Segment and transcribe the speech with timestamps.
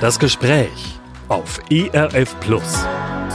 [0.00, 2.84] Das Gespräch auf ERF Plus.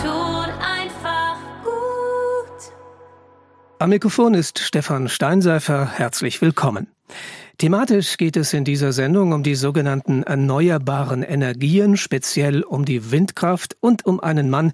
[0.01, 2.71] Tut einfach gut.
[3.79, 5.91] Am Mikrofon ist Stefan Steinseifer.
[5.91, 6.87] Herzlich willkommen.
[7.57, 13.75] Thematisch geht es in dieser Sendung um die sogenannten erneuerbaren Energien, speziell um die Windkraft
[13.81, 14.71] und um einen Mann,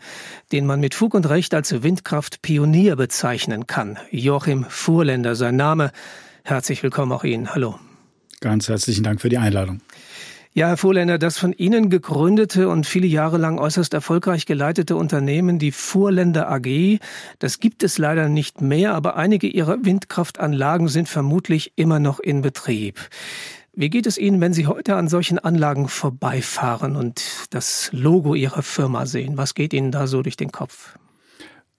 [0.52, 3.98] den man mit Fug und Recht als Windkraftpionier bezeichnen kann.
[4.12, 5.92] Joachim Fuhrländer sein Name.
[6.44, 7.56] Herzlich willkommen auch Ihnen.
[7.56, 7.80] Hallo.
[8.42, 9.82] Ganz herzlichen Dank für die Einladung.
[10.52, 15.60] Ja, Herr Fuhrländer, das von Ihnen gegründete und viele Jahre lang äußerst erfolgreich geleitete Unternehmen,
[15.60, 16.98] die Fuhrländer AG,
[17.38, 22.42] das gibt es leider nicht mehr, aber einige Ihrer Windkraftanlagen sind vermutlich immer noch in
[22.42, 23.00] Betrieb.
[23.74, 28.64] Wie geht es Ihnen, wenn Sie heute an solchen Anlagen vorbeifahren und das Logo Ihrer
[28.64, 29.38] Firma sehen?
[29.38, 30.98] Was geht Ihnen da so durch den Kopf?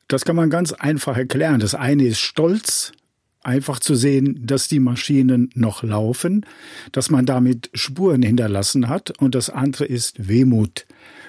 [0.06, 1.58] Das kann man ganz einfach erklären.
[1.58, 2.92] Das eine ist Stolz,
[3.42, 6.44] einfach zu sehen, dass die Maschinen noch laufen,
[6.92, 10.86] dass man damit Spuren hinterlassen hat und das andere ist Wehmut,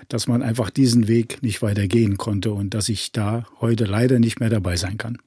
[0.09, 4.19] dass man einfach diesen Weg nicht weiter gehen konnte und dass ich da heute leider
[4.19, 5.17] nicht mehr dabei sein kann.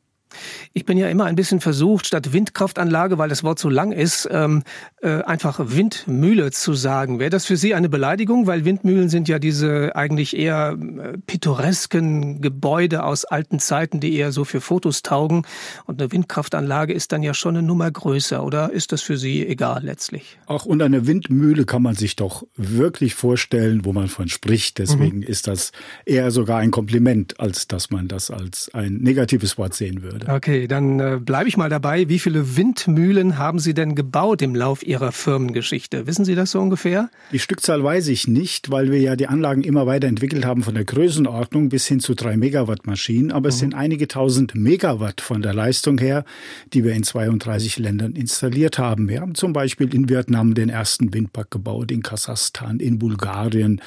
[0.73, 4.29] Ich bin ja immer ein bisschen versucht, statt Windkraftanlage, weil das Wort so lang ist,
[4.31, 4.63] ähm,
[5.03, 7.19] äh, einfach Windmühle zu sagen.
[7.19, 8.47] Wäre das für Sie eine Beleidigung?
[8.47, 14.33] Weil Windmühlen sind ja diese eigentlich eher äh, pittoresken Gebäude aus alten Zeiten, die eher
[14.33, 15.47] so für Fotos taugen.
[15.87, 18.45] Und eine Windkraftanlage ist dann ja schon eine Nummer größer.
[18.45, 20.39] Oder ist das für Sie egal letztlich?
[20.47, 24.79] Auch unter einer Windmühle kann man sich doch wirklich vorstellen, wo man von spricht.
[24.79, 25.23] Deswegen mhm.
[25.23, 25.73] ist das
[26.05, 30.24] eher sogar ein Kompliment, als dass man das als ein negatives Wort sehen würde.
[30.29, 32.09] Okay, dann äh, bleibe ich mal dabei.
[32.09, 36.07] Wie viele Windmühlen haben Sie denn gebaut im Lauf Ihrer Firmengeschichte?
[36.07, 37.11] Wissen Sie das so ungefähr?
[37.33, 40.85] Die Stückzahl weiß ich nicht, weil wir ja die Anlagen immer weiterentwickelt haben von der
[40.85, 43.33] Größenordnung bis hin zu drei Megawatt Maschinen.
[43.33, 43.61] Aber es mhm.
[43.61, 46.25] sind einige tausend Megawatt von der Leistung her,
[46.73, 49.09] die wir in 32 Ländern installiert haben.
[49.09, 53.81] Wir haben zum Beispiel in Vietnam den ersten Windpark gebaut, in Kasachstan, in Bulgarien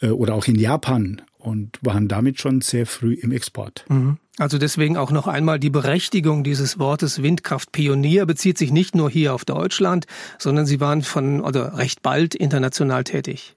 [0.00, 3.84] äh, oder auch in Japan und waren damit schon sehr früh im Export.
[3.88, 4.18] Mhm.
[4.38, 9.34] Also deswegen auch noch einmal die Berechtigung dieses Wortes Windkraftpionier bezieht sich nicht nur hier
[9.34, 10.06] auf Deutschland,
[10.38, 13.54] sondern Sie waren von oder recht bald international tätig.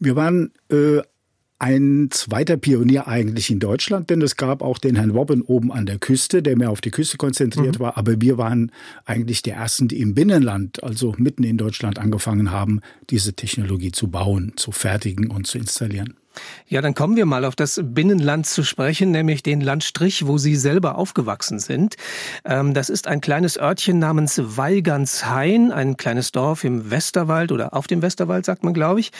[0.00, 1.00] Wir waren äh,
[1.58, 5.86] ein zweiter Pionier eigentlich in Deutschland, denn es gab auch den Herrn Robben oben an
[5.86, 7.84] der Küste, der mehr auf die Küste konzentriert mhm.
[7.84, 7.96] war.
[7.96, 8.72] Aber wir waren
[9.04, 14.08] eigentlich die ersten, die im Binnenland, also mitten in Deutschland, angefangen haben, diese Technologie zu
[14.08, 16.16] bauen, zu fertigen und zu installieren.
[16.66, 20.56] Ja, dann kommen wir mal auf das Binnenland zu sprechen, nämlich den Landstrich, wo Sie
[20.56, 21.96] selber aufgewachsen sind.
[22.44, 27.86] Ähm, das ist ein kleines Örtchen namens Weilganshain, ein kleines Dorf im Westerwald oder auf
[27.86, 29.12] dem Westerwald, sagt man, glaube ich.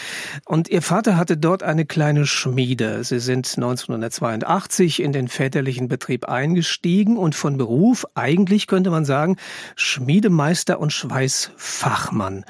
[0.44, 3.04] Und Ihr Vater hatte dort eine kleine Schmiede.
[3.04, 9.36] Sie sind 1982 in den väterlichen Betrieb eingestiegen und von Beruf, eigentlich könnte man sagen,
[9.76, 12.44] Schmiedemeister und Schweißfachmann.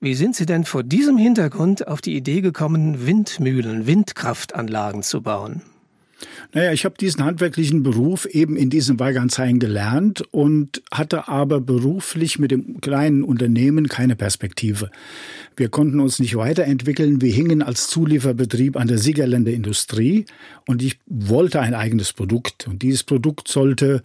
[0.00, 5.62] Wie sind Sie denn vor diesem Hintergrund auf die Idee gekommen, Windmühlen, Windkraftanlagen zu bauen?
[6.52, 12.38] Naja, ich habe diesen handwerklichen Beruf eben in diesem Weigernzheim gelernt und hatte aber beruflich
[12.38, 14.90] mit dem kleinen Unternehmen keine Perspektive.
[15.56, 17.20] Wir konnten uns nicht weiterentwickeln.
[17.20, 20.24] Wir hingen als Zulieferbetrieb an der Siegerländer Industrie
[20.66, 22.66] und ich wollte ein eigenes Produkt.
[22.66, 24.02] Und dieses Produkt sollte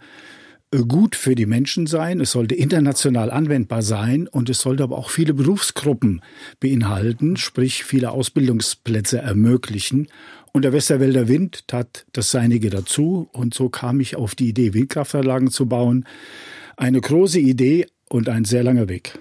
[0.80, 5.10] gut für die Menschen sein, es sollte international anwendbar sein und es sollte aber auch
[5.10, 6.22] viele Berufsgruppen
[6.60, 10.08] beinhalten, sprich viele Ausbildungsplätze ermöglichen.
[10.52, 14.72] Und der Westerwälder Wind tat das Seinige dazu und so kam ich auf die Idee,
[14.72, 16.06] Windkraftanlagen zu bauen.
[16.76, 19.18] Eine große Idee und ein sehr langer Weg.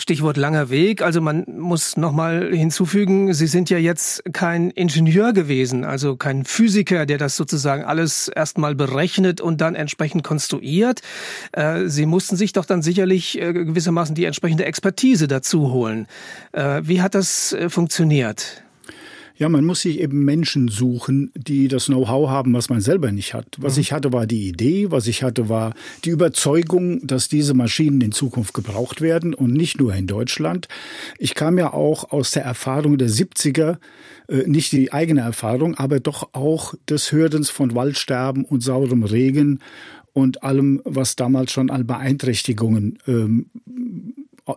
[0.00, 1.02] Stichwort langer Weg.
[1.02, 7.06] Also man muss nochmal hinzufügen, Sie sind ja jetzt kein Ingenieur gewesen, also kein Physiker,
[7.06, 11.02] der das sozusagen alles erstmal berechnet und dann entsprechend konstruiert.
[11.52, 16.06] Äh, Sie mussten sich doch dann sicherlich äh, gewissermaßen die entsprechende Expertise dazu holen.
[16.52, 18.62] Äh, wie hat das funktioniert?
[19.40, 23.32] Ja, man muss sich eben Menschen suchen, die das Know-how haben, was man selber nicht
[23.32, 23.56] hat.
[23.58, 23.80] Was mhm.
[23.80, 25.72] ich hatte, war die Idee, was ich hatte, war
[26.04, 30.68] die Überzeugung, dass diese Maschinen in Zukunft gebraucht werden und nicht nur in Deutschland.
[31.18, 33.78] Ich kam ja auch aus der Erfahrung der 70er,
[34.28, 39.60] äh, nicht die eigene Erfahrung, aber doch auch des Hördens von Waldsterben und saurem Regen
[40.12, 43.46] und allem, was damals schon an Beeinträchtigungen ähm,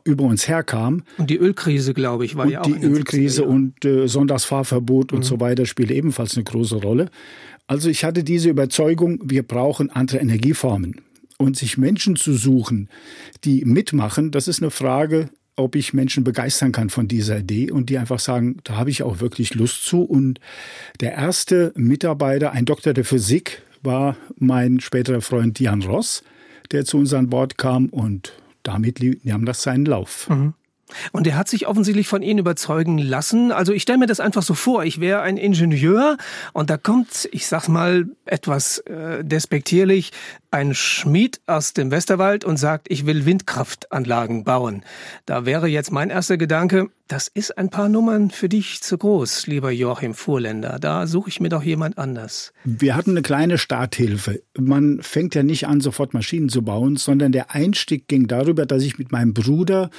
[0.05, 1.03] über uns herkam.
[1.17, 2.65] Und die Ölkrise, glaube ich, war und ja auch.
[2.65, 5.17] Die Ölkrise und äh, Sonntagsfahrverbot mhm.
[5.17, 7.09] und so weiter spielt ebenfalls eine große Rolle.
[7.67, 11.01] Also ich hatte diese Überzeugung, wir brauchen andere Energieformen.
[11.37, 12.89] Und sich Menschen zu suchen,
[13.43, 17.89] die mitmachen, das ist eine Frage, ob ich Menschen begeistern kann von dieser Idee und
[17.89, 20.03] die einfach sagen, da habe ich auch wirklich Lust zu.
[20.03, 20.39] Und
[20.99, 26.23] der erste Mitarbeiter, ein Doktor der Physik, war mein späterer Freund Jan Ross,
[26.71, 28.33] der zu uns an Bord kam und
[28.63, 30.29] damit nahm das seinen Lauf.
[30.29, 30.53] Mhm.
[31.11, 33.51] Und er hat sich offensichtlich von Ihnen überzeugen lassen.
[33.51, 36.17] Also ich stelle mir das einfach so vor, ich wäre ein Ingenieur
[36.53, 40.11] und da kommt, ich sag's mal etwas äh, despektierlich,
[40.53, 44.83] ein Schmied aus dem Westerwald und sagt, ich will Windkraftanlagen bauen.
[45.25, 49.45] Da wäre jetzt mein erster Gedanke, das ist ein paar Nummern für dich zu groß,
[49.47, 50.79] lieber Joachim Fuhrländer.
[50.79, 52.53] Da suche ich mir doch jemand anders.
[52.63, 54.41] Wir hatten eine kleine Starthilfe.
[54.57, 58.83] Man fängt ja nicht an, sofort Maschinen zu bauen, sondern der Einstieg ging darüber, dass
[58.83, 59.89] ich mit meinem Bruder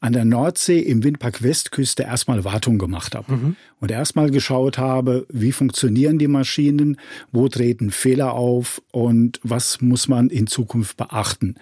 [0.00, 3.32] an der Nordsee im Windpark Westküste erstmal Wartung gemacht habe.
[3.32, 3.56] Mhm.
[3.80, 6.98] Und erstmal geschaut habe, wie funktionieren die Maschinen,
[7.32, 11.56] wo treten Fehler auf und was muss man in Zukunft beachten.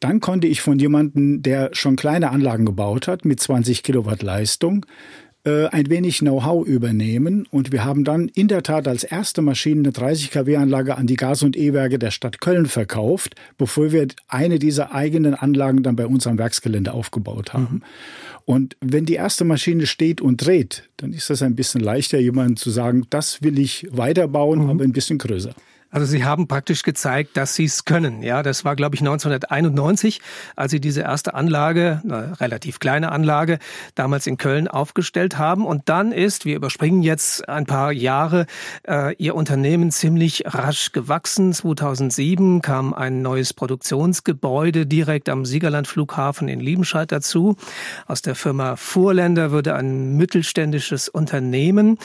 [0.00, 4.84] Dann konnte ich von jemandem, der schon kleine Anlagen gebaut hat, mit 20 Kilowatt Leistung,
[5.44, 7.46] äh, ein wenig Know-how übernehmen.
[7.50, 11.16] Und wir haben dann in der Tat als erste Maschine eine 30 kW-Anlage an die
[11.16, 16.06] Gas- und E-Werke der Stadt Köln verkauft, bevor wir eine dieser eigenen Anlagen dann bei
[16.06, 17.74] uns am Werksgelände aufgebaut haben.
[17.74, 17.82] Mhm.
[18.44, 22.56] Und wenn die erste Maschine steht und dreht, dann ist das ein bisschen leichter, jemandem
[22.56, 24.70] zu sagen, das will ich weiterbauen, mhm.
[24.70, 25.54] aber ein bisschen größer.
[25.92, 28.22] Also Sie haben praktisch gezeigt, dass Sie es können.
[28.22, 30.22] Ja, das war, glaube ich, 1991,
[30.56, 33.58] als Sie diese erste Anlage, eine relativ kleine Anlage,
[33.94, 35.66] damals in Köln aufgestellt haben.
[35.66, 38.46] Und dann ist, wir überspringen jetzt ein paar Jahre,
[38.88, 41.52] äh, Ihr Unternehmen ziemlich rasch gewachsen.
[41.52, 47.56] 2007 kam ein neues Produktionsgebäude direkt am Siegerlandflughafen in Liebenscheid dazu.
[48.06, 51.98] Aus der Firma Fuhrländer würde ein mittelständisches Unternehmen.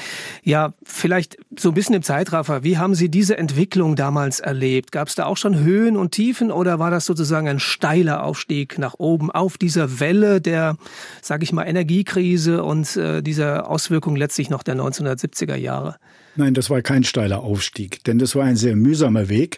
[0.44, 2.66] Ja, vielleicht so ein bisschen im Zeitraffer.
[2.66, 4.92] Wie haben Sie diese Entwicklung Entwicklung damals erlebt?
[4.92, 8.80] Gab es da auch schon Höhen und Tiefen oder war das sozusagen ein steiler Aufstieg
[8.80, 10.78] nach oben auf dieser Welle der,
[11.22, 15.98] sage ich mal, Energiekrise und äh, dieser Auswirkung letztlich noch der 1970er Jahre?
[16.40, 19.58] Nein, das war kein steiler Aufstieg, denn das war ein sehr mühsamer Weg.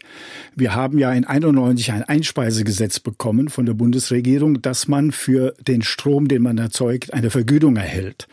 [0.55, 5.81] Wir haben ja in 91 ein Einspeisegesetz bekommen von der Bundesregierung, dass man für den
[5.81, 8.29] Strom, den man erzeugt, eine Vergütung erhält.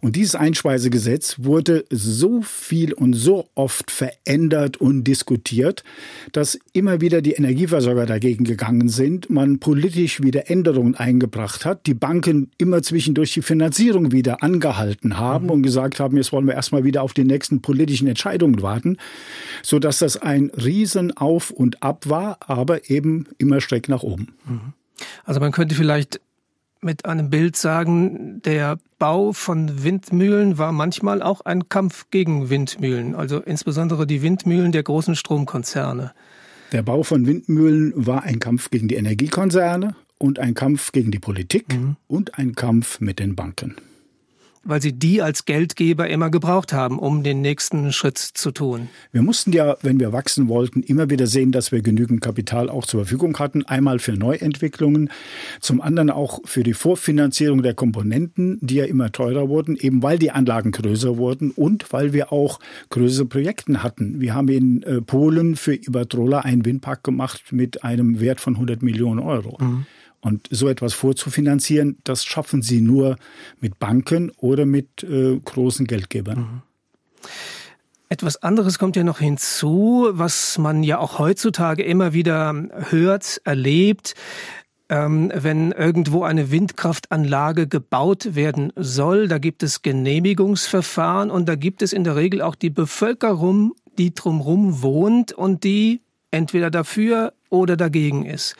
[0.00, 5.84] Und dieses Einspeisegesetz wurde so viel und so oft verändert und diskutiert,
[6.32, 11.94] dass immer wieder die Energieversorger dagegen gegangen sind, man politisch wieder Änderungen eingebracht hat, die
[11.94, 15.50] Banken immer zwischendurch die Finanzierung wieder angehalten haben mhm.
[15.52, 18.96] und gesagt haben, jetzt wollen wir erstmal wieder auf den nächsten politischen politischen Entscheidungen warten,
[19.62, 24.34] so dass das ein Riesen auf und ab war, aber eben immer schräg nach oben.
[24.46, 24.72] Mhm.
[25.24, 26.20] Also man könnte vielleicht
[26.80, 33.14] mit einem Bild sagen, der Bau von Windmühlen war manchmal auch ein Kampf gegen Windmühlen,
[33.14, 36.12] also insbesondere die Windmühlen der großen Stromkonzerne.
[36.72, 41.18] Der Bau von Windmühlen war ein Kampf gegen die Energiekonzerne und ein Kampf gegen die
[41.18, 41.96] Politik mhm.
[42.06, 43.76] und ein Kampf mit den Banken
[44.64, 48.88] weil sie die als Geldgeber immer gebraucht haben, um den nächsten Schritt zu tun.
[49.12, 52.86] Wir mussten ja, wenn wir wachsen wollten, immer wieder sehen, dass wir genügend Kapital auch
[52.86, 53.64] zur Verfügung hatten.
[53.64, 55.10] Einmal für Neuentwicklungen,
[55.60, 60.18] zum anderen auch für die Vorfinanzierung der Komponenten, die ja immer teurer wurden, eben weil
[60.18, 62.60] die Anlagen größer wurden und weil wir auch
[62.90, 64.20] größere Projekte hatten.
[64.20, 68.82] Wir haben in äh, Polen für Iberdrola einen Windpark gemacht mit einem Wert von 100
[68.82, 69.58] Millionen Euro.
[69.60, 69.86] Mhm.
[70.24, 73.16] Und so etwas vorzufinanzieren, das schaffen sie nur
[73.60, 76.38] mit Banken oder mit äh, großen Geldgebern.
[76.38, 76.62] Mhm.
[78.08, 82.54] Etwas anderes kommt ja noch hinzu, was man ja auch heutzutage immer wieder
[82.90, 84.14] hört, erlebt.
[84.88, 91.82] Ähm, wenn irgendwo eine Windkraftanlage gebaut werden soll, da gibt es Genehmigungsverfahren und da gibt
[91.82, 96.00] es in der Regel auch die Bevölkerung, die drumherum wohnt und die
[96.30, 98.56] entweder dafür oder dagegen ist.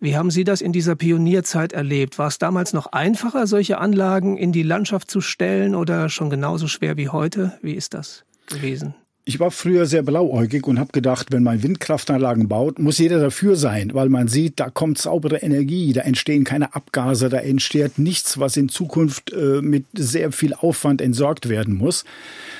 [0.00, 2.18] Wie haben Sie das in dieser Pionierzeit erlebt?
[2.18, 6.68] War es damals noch einfacher, solche Anlagen in die Landschaft zu stellen oder schon genauso
[6.68, 7.58] schwer wie heute?
[7.62, 8.94] Wie ist das gewesen?
[9.28, 13.56] Ich war früher sehr blauäugig und habe gedacht, wenn man Windkraftanlagen baut, muss jeder dafür
[13.56, 18.40] sein, weil man sieht, da kommt saubere Energie, da entstehen keine Abgase, da entsteht nichts,
[18.40, 22.06] was in Zukunft äh, mit sehr viel Aufwand entsorgt werden muss.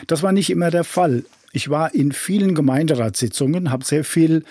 [0.08, 1.24] Das war nicht immer der Fall.
[1.52, 4.44] Ich war in vielen Gemeinderatssitzungen, habe sehr viel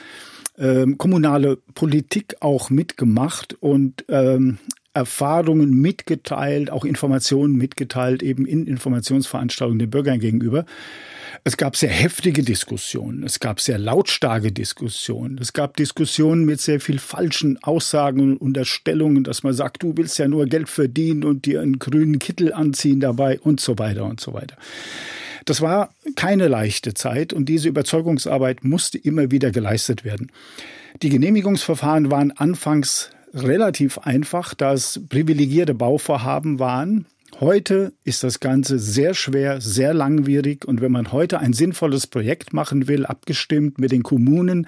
[0.57, 4.57] ähm, kommunale Politik auch mitgemacht und ähm,
[4.97, 10.65] Erfahrungen mitgeteilt, auch Informationen mitgeteilt, eben in Informationsveranstaltungen den Bürgern gegenüber.
[11.43, 16.79] Es gab sehr heftige Diskussionen, es gab sehr lautstarke Diskussionen, es gab Diskussionen mit sehr
[16.79, 21.45] viel falschen Aussagen und Unterstellungen, dass man sagt, du willst ja nur Geld verdienen und
[21.45, 24.57] dir einen grünen Kittel anziehen dabei und so weiter und so weiter.
[25.47, 30.29] Das war keine leichte Zeit und diese Überzeugungsarbeit musste immer wieder geleistet werden.
[31.01, 37.05] Die Genehmigungsverfahren waren anfangs relativ einfach, da es privilegierte Bauvorhaben waren.
[37.39, 42.51] Heute ist das Ganze sehr schwer, sehr langwierig und wenn man heute ein sinnvolles Projekt
[42.51, 44.65] machen will, abgestimmt mit den Kommunen,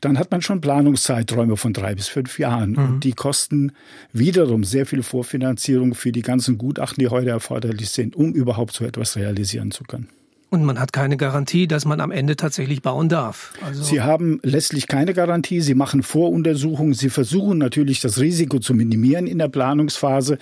[0.00, 2.78] dann hat man schon Planungszeiträume von drei bis fünf Jahren mhm.
[2.78, 3.70] und die kosten
[4.12, 8.84] wiederum sehr viel Vorfinanzierung für die ganzen Gutachten, die heute erforderlich sind, um überhaupt so
[8.84, 10.08] etwas realisieren zu können.
[10.52, 13.54] Und man hat keine Garantie, dass man am Ende tatsächlich bauen darf.
[13.64, 15.62] Also Sie haben letztlich keine Garantie.
[15.62, 16.92] Sie machen Voruntersuchungen.
[16.92, 20.36] Sie versuchen natürlich, das Risiko zu minimieren in der Planungsphase.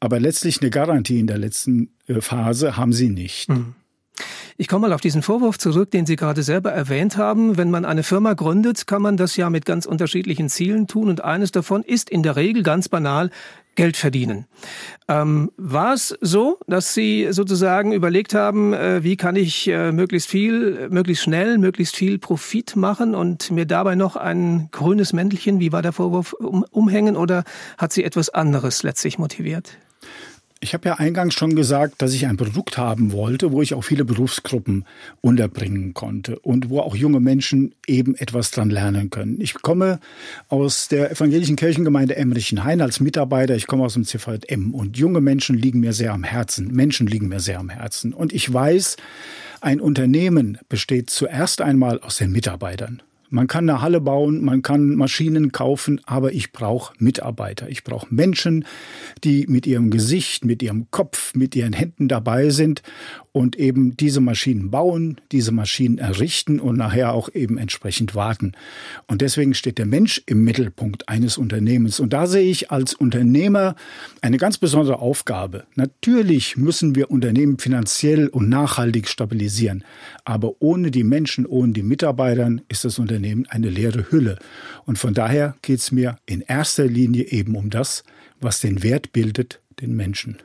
[0.00, 3.48] Aber letztlich eine Garantie in der letzten äh, Phase haben Sie nicht.
[3.48, 3.74] Mhm.
[4.56, 7.56] Ich komme mal auf diesen Vorwurf zurück, den Sie gerade selber erwähnt haben.
[7.56, 11.24] Wenn man eine Firma gründet, kann man das ja mit ganz unterschiedlichen Zielen tun und
[11.24, 13.30] eines davon ist in der Regel ganz banal
[13.74, 14.46] Geld verdienen.
[15.08, 20.30] Ähm, war es so, dass Sie sozusagen überlegt haben, äh, wie kann ich äh, möglichst
[20.30, 25.72] viel, möglichst schnell, möglichst viel Profit machen und mir dabei noch ein grünes Mäntelchen, wie
[25.72, 27.42] war der Vorwurf, um, umhängen oder
[27.76, 29.76] hat Sie etwas anderes letztlich motiviert?
[30.64, 33.82] Ich habe ja eingangs schon gesagt, dass ich ein Produkt haben wollte, wo ich auch
[33.84, 34.86] viele Berufsgruppen
[35.20, 39.42] unterbringen konnte und wo auch junge Menschen eben etwas dran lernen können.
[39.42, 40.00] Ich komme
[40.48, 43.54] aus der evangelischen Kirchengemeinde Emmerichenhain als Mitarbeiter.
[43.54, 46.68] Ich komme aus dem CVM und junge Menschen liegen mir sehr am Herzen.
[46.68, 48.14] Menschen liegen mir sehr am Herzen.
[48.14, 48.96] Und ich weiß,
[49.60, 53.02] ein Unternehmen besteht zuerst einmal aus den Mitarbeitern.
[53.30, 57.68] Man kann eine Halle bauen, man kann Maschinen kaufen, aber ich brauche Mitarbeiter.
[57.68, 58.64] Ich brauche Menschen,
[59.24, 62.82] die mit ihrem Gesicht, mit ihrem Kopf, mit ihren Händen dabei sind
[63.34, 68.52] und eben diese Maschinen bauen, diese Maschinen errichten und nachher auch eben entsprechend warten.
[69.08, 71.98] Und deswegen steht der Mensch im Mittelpunkt eines Unternehmens.
[71.98, 73.74] Und da sehe ich als Unternehmer
[74.20, 75.64] eine ganz besondere Aufgabe.
[75.74, 79.82] Natürlich müssen wir Unternehmen finanziell und nachhaltig stabilisieren.
[80.24, 84.38] Aber ohne die Menschen, ohne die Mitarbeitern ist das Unternehmen eine leere Hülle.
[84.86, 88.04] Und von daher geht es mir in erster Linie eben um das,
[88.40, 90.38] was den Wert bildet, den Menschen.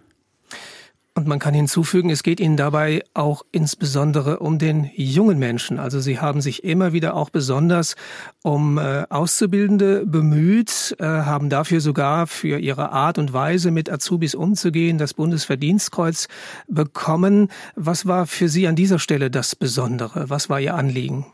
[1.16, 5.78] Und man kann hinzufügen, es geht Ihnen dabei auch insbesondere um den jungen Menschen.
[5.78, 7.96] Also Sie haben sich immer wieder auch besonders
[8.44, 14.36] um äh, Auszubildende bemüht, äh, haben dafür sogar für Ihre Art und Weise mit Azubis
[14.36, 16.28] umzugehen das Bundesverdienstkreuz
[16.68, 17.50] bekommen.
[17.76, 20.30] Was war für Sie an dieser Stelle das Besondere?
[20.30, 21.26] Was war Ihr Anliegen?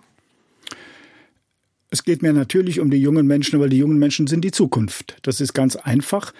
[1.91, 5.17] Es geht mir natürlich um die jungen Menschen, weil die jungen Menschen sind die Zukunft.
[5.21, 6.33] Das ist ganz einfach.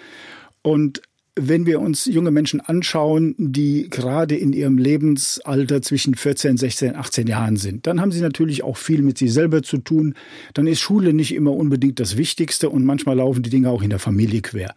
[0.62, 1.00] Und
[1.38, 7.26] wenn wir uns junge Menschen anschauen, die gerade in ihrem Lebensalter zwischen 14, 16, 18
[7.26, 10.14] Jahren sind, dann haben sie natürlich auch viel mit sich selber zu tun.
[10.54, 13.90] Dann ist Schule nicht immer unbedingt das Wichtigste und manchmal laufen die Dinge auch in
[13.90, 14.74] der Familie quer.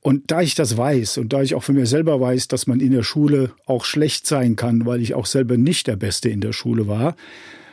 [0.00, 2.78] Und da ich das weiß und da ich auch von mir selber weiß, dass man
[2.78, 6.40] in der Schule auch schlecht sein kann, weil ich auch selber nicht der Beste in
[6.40, 7.16] der Schule war,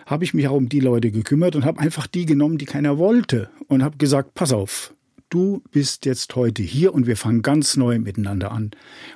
[0.08, 2.98] habe ich mich auch um die Leute gekümmert und habe einfach die genommen, die keiner
[2.98, 4.94] wollte und habe gesagt, pass auf,
[5.32, 8.72] Du bist jetzt heute hier und wir fangen ganz neu miteinander an.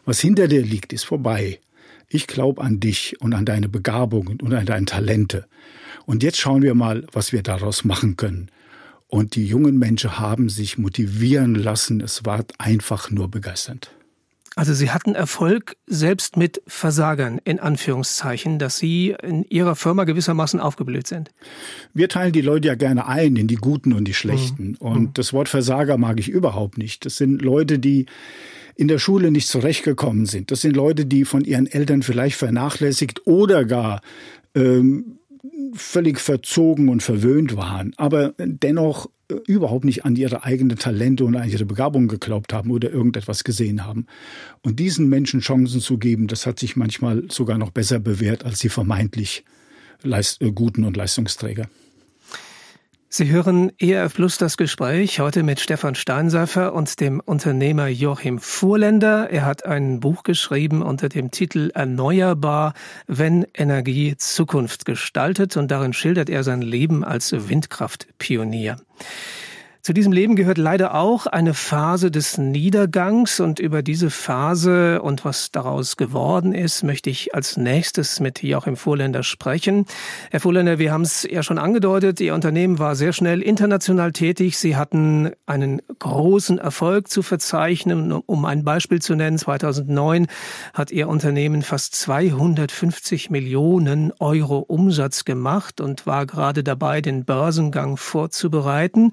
[0.05, 1.59] Was hinter dir liegt, ist vorbei.
[2.07, 5.45] Ich glaube an dich und an deine Begabungen und an deine Talente.
[6.05, 8.49] Und jetzt schauen wir mal, was wir daraus machen können.
[9.07, 11.99] Und die jungen Menschen haben sich motivieren lassen.
[11.99, 13.91] Es war einfach nur begeisternd.
[14.57, 20.61] Also Sie hatten Erfolg selbst mit Versagern in Anführungszeichen, dass Sie in Ihrer Firma gewissermaßen
[20.61, 21.31] aufgeblüht sind.
[21.93, 24.69] Wir teilen die Leute ja gerne ein in die Guten und die Schlechten.
[24.69, 24.75] Mhm.
[24.75, 25.13] Und mhm.
[25.13, 27.05] das Wort Versager mag ich überhaupt nicht.
[27.05, 28.05] Das sind Leute, die
[28.77, 30.51] in der Schule nicht zurechtgekommen sind.
[30.51, 34.01] Das sind Leute, die von ihren Eltern vielleicht vernachlässigt oder gar
[34.53, 35.14] ähm,
[35.73, 41.35] völlig verzogen und verwöhnt waren, aber dennoch äh, überhaupt nicht an ihre eigenen Talente und
[41.35, 44.05] an ihre Begabung geglaubt haben oder irgendetwas gesehen haben.
[44.61, 48.59] Und diesen Menschen Chancen zu geben, das hat sich manchmal sogar noch besser bewährt als
[48.59, 49.43] die vermeintlich
[50.03, 51.67] Leist äh, guten und Leistungsträger.
[53.17, 59.29] Sie hören ERF Plus das Gespräch heute mit Stefan Steinseifer und dem Unternehmer Joachim Fuhrländer.
[59.29, 62.73] Er hat ein Buch geschrieben unter dem Titel Erneuerbar,
[63.07, 68.75] wenn Energie Zukunft gestaltet und darin schildert er sein Leben als Windkraftpionier.
[69.85, 75.23] Zu diesem Leben gehört leider auch eine Phase des Niedergangs und über diese Phase und
[75.25, 79.85] was daraus geworden ist, möchte ich als nächstes mit Joachim Vorländer sprechen.
[80.31, 84.57] Herr Vorländer, wir haben es ja schon angedeutet, Ihr Unternehmen war sehr schnell international tätig.
[84.57, 88.11] Sie hatten einen großen Erfolg zu verzeichnen.
[88.11, 90.25] Um ein Beispiel zu nennen, 2009
[90.73, 97.97] hat Ihr Unternehmen fast 250 Millionen Euro Umsatz gemacht und war gerade dabei, den Börsengang
[97.97, 99.11] vorzubereiten.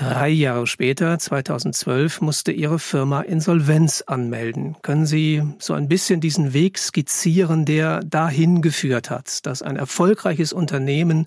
[0.00, 4.76] Drei Jahre später, 2012, musste Ihre Firma Insolvenz anmelden.
[4.80, 10.54] Können Sie so ein bisschen diesen Weg skizzieren, der dahin geführt hat, dass ein erfolgreiches
[10.54, 11.26] Unternehmen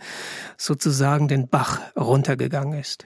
[0.58, 3.06] sozusagen den Bach runtergegangen ist?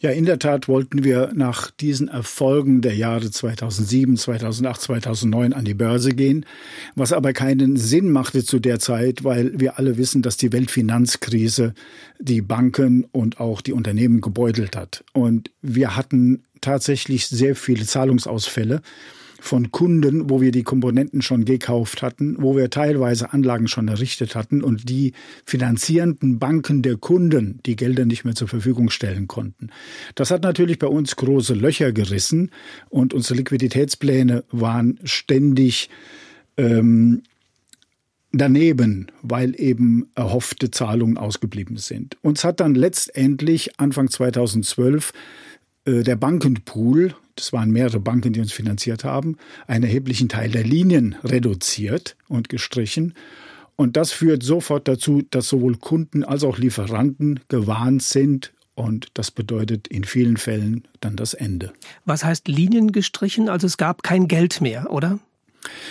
[0.00, 5.64] Ja, in der Tat wollten wir nach diesen Erfolgen der Jahre 2007, 2008, 2009 an
[5.64, 6.46] die Börse gehen,
[6.94, 11.74] was aber keinen Sinn machte zu der Zeit, weil wir alle wissen, dass die Weltfinanzkrise
[12.18, 15.04] die Banken und auch die Unternehmen gebeutelt hat.
[15.12, 18.82] Und wir hatten tatsächlich sehr viele Zahlungsausfälle
[19.42, 24.36] von Kunden, wo wir die Komponenten schon gekauft hatten, wo wir teilweise Anlagen schon errichtet
[24.36, 29.70] hatten und die finanzierenden Banken der Kunden die Gelder nicht mehr zur Verfügung stellen konnten.
[30.14, 32.52] Das hat natürlich bei uns große Löcher gerissen
[32.88, 35.90] und unsere Liquiditätspläne waren ständig
[36.56, 37.22] ähm,
[38.30, 42.16] daneben, weil eben erhoffte Zahlungen ausgeblieben sind.
[42.22, 45.12] Uns hat dann letztendlich Anfang 2012
[45.84, 49.36] äh, der Bankenpool, das waren mehrere Banken, die uns finanziert haben,
[49.66, 53.14] einen erheblichen Teil der Linien reduziert und gestrichen.
[53.76, 58.52] Und das führt sofort dazu, dass sowohl Kunden als auch Lieferanten gewarnt sind.
[58.74, 61.72] Und das bedeutet in vielen Fällen dann das Ende.
[62.04, 63.48] Was heißt Linien gestrichen?
[63.48, 65.18] Also es gab kein Geld mehr, oder?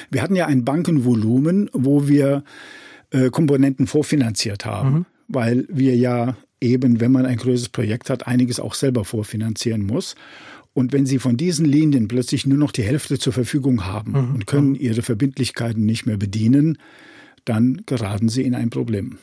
[0.09, 2.43] Wir hatten ja ein Bankenvolumen, wo wir
[3.11, 5.05] äh, Komponenten vorfinanziert haben, mhm.
[5.27, 10.15] weil wir ja eben, wenn man ein größeres Projekt hat, einiges auch selber vorfinanzieren muss.
[10.73, 14.35] Und wenn Sie von diesen Linien plötzlich nur noch die Hälfte zur Verfügung haben mhm.
[14.35, 16.77] und können Ihre Verbindlichkeiten nicht mehr bedienen,
[17.45, 19.17] dann geraten Sie in ein Problem.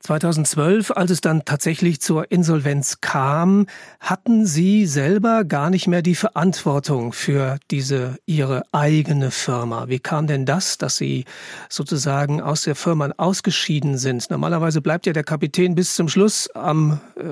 [0.00, 3.66] 2012, als es dann tatsächlich zur Insolvenz kam,
[3.98, 9.88] hatten Sie selber gar nicht mehr die Verantwortung für diese Ihre eigene Firma.
[9.88, 11.24] Wie kam denn das, dass Sie
[11.68, 14.30] sozusagen aus der Firma ausgeschieden sind?
[14.30, 17.22] Normalerweise bleibt ja der Kapitän bis zum Schluss am äh,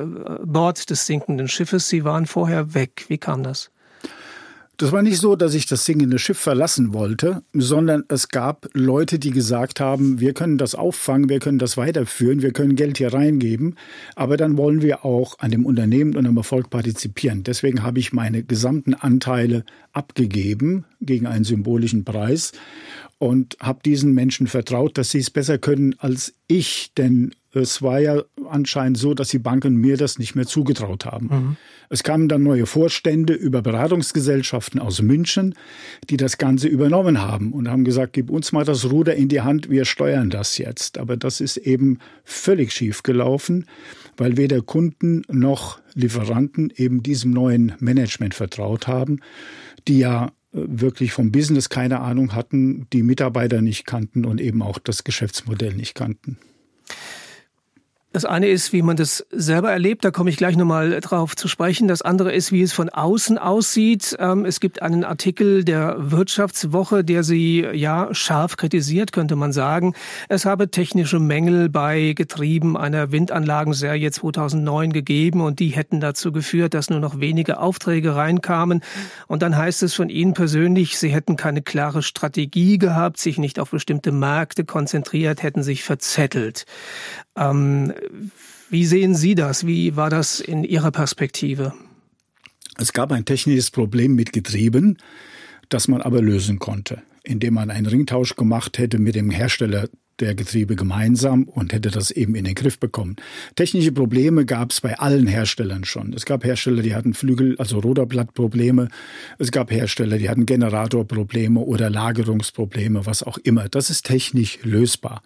[0.45, 1.89] Bord des sinkenden Schiffes.
[1.89, 3.05] Sie waren vorher weg.
[3.09, 3.71] Wie kam das?
[4.79, 9.19] Das war nicht so, dass ich das singende Schiff verlassen wollte, sondern es gab Leute,
[9.19, 13.15] die gesagt haben, wir können das auffangen, wir können das weiterführen, wir können Geld hier
[13.15, 13.77] reingeben,
[14.17, 17.43] aber dann wollen wir auch an dem Unternehmen und am Erfolg partizipieren.
[17.43, 19.65] Deswegen habe ich meine gesamten Anteile
[19.95, 22.53] abgegeben gegen einen symbolischen Preis
[23.17, 28.01] und habe diesen Menschen vertraut, dass sie es besser können als ich, denn es war
[28.01, 31.27] ja anscheinend so, dass die Banken mir das nicht mehr zugetraut haben.
[31.27, 31.57] Mhm.
[31.89, 35.55] Es kamen dann neue Vorstände über Beratungsgesellschaften aus München,
[36.11, 39.43] die das Ganze übernommen haben und haben gesagt, gib uns mal das Ruder in die
[39.43, 40.99] Hand, wir steuern das jetzt.
[40.99, 43.67] Aber das ist eben völlig schief gelaufen,
[44.17, 49.21] weil weder Kunden noch Lieferanten eben diesem neuen Management vertraut haben,
[49.87, 54.79] die ja wirklich vom Business keine Ahnung hatten, die Mitarbeiter nicht kannten und eben auch
[54.79, 56.39] das Geschäftsmodell nicht kannten.
[58.17, 61.49] Das eine ist, wie man das selber erlebt, da komme ich gleich nochmal drauf zu
[61.49, 61.87] sprechen.
[61.87, 64.17] Das andere ist, wie es von außen aussieht.
[64.19, 69.93] Ähm, es gibt einen Artikel der Wirtschaftswoche, der sie ja scharf kritisiert, könnte man sagen.
[70.31, 76.73] Es habe technische Mängel bei Getrieben einer Windanlagenserie 2009 gegeben und die hätten dazu geführt,
[76.73, 78.81] dass nur noch wenige Aufträge reinkamen.
[79.27, 83.59] Und dann heißt es von Ihnen persönlich, Sie hätten keine klare Strategie gehabt, sich nicht
[83.59, 86.65] auf bestimmte Märkte konzentriert, hätten sich verzettelt.
[87.37, 87.93] Ähm,
[88.71, 89.67] wie sehen Sie das?
[89.67, 91.73] Wie war das in Ihrer Perspektive?
[92.79, 94.99] Es gab ein technisches Problem mit Getrieben,
[95.69, 99.89] das man aber lösen konnte, indem man einen Ringtausch gemacht hätte mit dem Hersteller
[100.21, 103.17] der Getriebe gemeinsam und hätte das eben in den Griff bekommen.
[103.55, 106.13] Technische Probleme gab es bei allen Herstellern schon.
[106.15, 108.89] Es gab Hersteller, die hatten Flügel, also Roderblattprobleme.
[109.39, 113.69] Es gab Hersteller, die hatten Generatorprobleme oder Lagerungsprobleme, was auch immer.
[113.69, 115.23] Das ist technisch lösbar.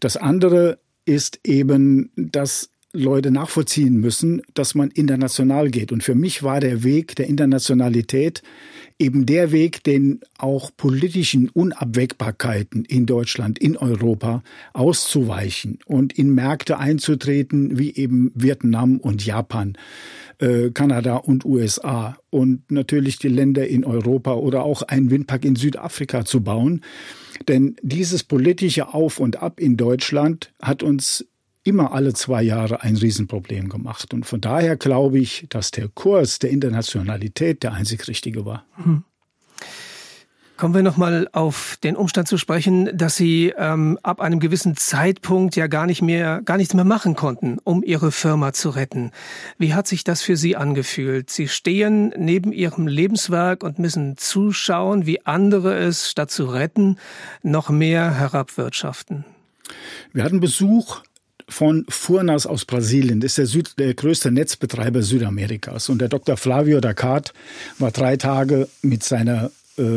[0.00, 0.78] Das andere
[1.10, 5.92] ist eben, dass Leute nachvollziehen müssen, dass man international geht.
[5.92, 8.42] Und für mich war der Weg der Internationalität
[8.98, 14.42] eben der Weg, den auch politischen Unabwägbarkeiten in Deutschland, in Europa
[14.72, 19.74] auszuweichen und in Märkte einzutreten, wie eben Vietnam und Japan,
[20.38, 25.56] äh, Kanada und USA und natürlich die Länder in Europa oder auch einen Windpark in
[25.56, 26.82] Südafrika zu bauen.
[27.48, 31.26] Denn dieses politische Auf und Ab in Deutschland hat uns
[31.62, 34.12] immer alle zwei Jahre ein Riesenproblem gemacht.
[34.14, 38.64] Und von daher glaube ich, dass der Kurs der Internationalität der einzig richtige war.
[38.76, 39.04] Hm.
[40.60, 45.56] Kommen wir nochmal auf den Umstand zu sprechen, dass Sie ähm, ab einem gewissen Zeitpunkt
[45.56, 49.10] ja gar nicht mehr, gar nichts mehr machen konnten, um Ihre Firma zu retten.
[49.56, 51.30] Wie hat sich das für Sie angefühlt?
[51.30, 56.98] Sie stehen neben Ihrem Lebenswerk und müssen zuschauen, wie andere es, statt zu retten,
[57.42, 59.24] noch mehr herabwirtschaften.
[60.12, 61.00] Wir hatten Besuch
[61.48, 63.20] von Furnas aus Brasilien.
[63.20, 65.88] Das ist der, Süd, der größte Netzbetreiber Südamerikas.
[65.88, 66.36] Und der Dr.
[66.36, 67.32] Flavio Dacat
[67.78, 69.50] war drei Tage mit seiner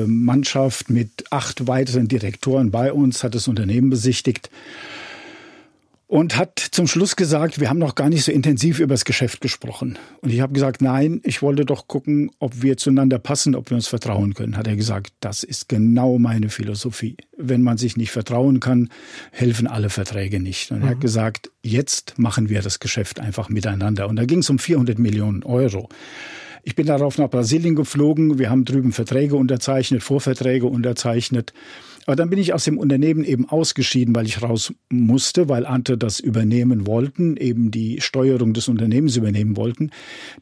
[0.08, 4.50] Mannschaft, mit acht weiteren Direktoren bei uns, hat das Unternehmen besichtigt.
[6.14, 9.42] und hat zum Schluss gesagt, wir haben noch gar nicht so intensiv über das Geschäft
[9.42, 9.98] gesprochen.
[10.22, 13.76] Und ich habe gesagt, nein, ich wollte doch gucken, ob wir zueinander passen, ob wir
[13.78, 14.56] uns vertrauen können.
[14.56, 17.18] Hat er gesagt, das ist genau meine Philosophie.
[17.36, 18.90] Wenn man sich nicht vertrauen kann,
[19.32, 20.70] helfen alle Verträge nicht.
[20.70, 20.84] Und mhm.
[20.84, 21.02] er hat mhm.
[21.02, 24.08] gesagt, jetzt machen wir das Geschäft einfach miteinander.
[24.08, 25.90] Und da ging es um 400 Millionen Euro.
[26.64, 28.40] Ich bin darauf nach Brasilien geflogen.
[28.40, 31.54] Wir haben drüben Verträge unterzeichnet, Vorverträge unterzeichnet.
[32.06, 35.98] Aber dann bin ich aus dem Unternehmen eben ausgeschieden, weil ich raus musste, weil Ante
[35.98, 39.92] das übernehmen wollten, eben die Steuerung des Unternehmens übernehmen wollten,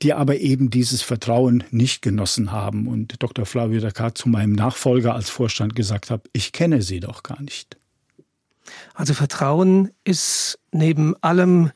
[0.01, 2.87] die aber eben dieses Vertrauen nicht genossen haben.
[2.87, 3.45] Und Dr.
[3.45, 7.77] Flavio Dacat zu meinem Nachfolger als Vorstand gesagt hat, ich kenne sie doch gar nicht.
[8.93, 11.71] Also Vertrauen ist neben allem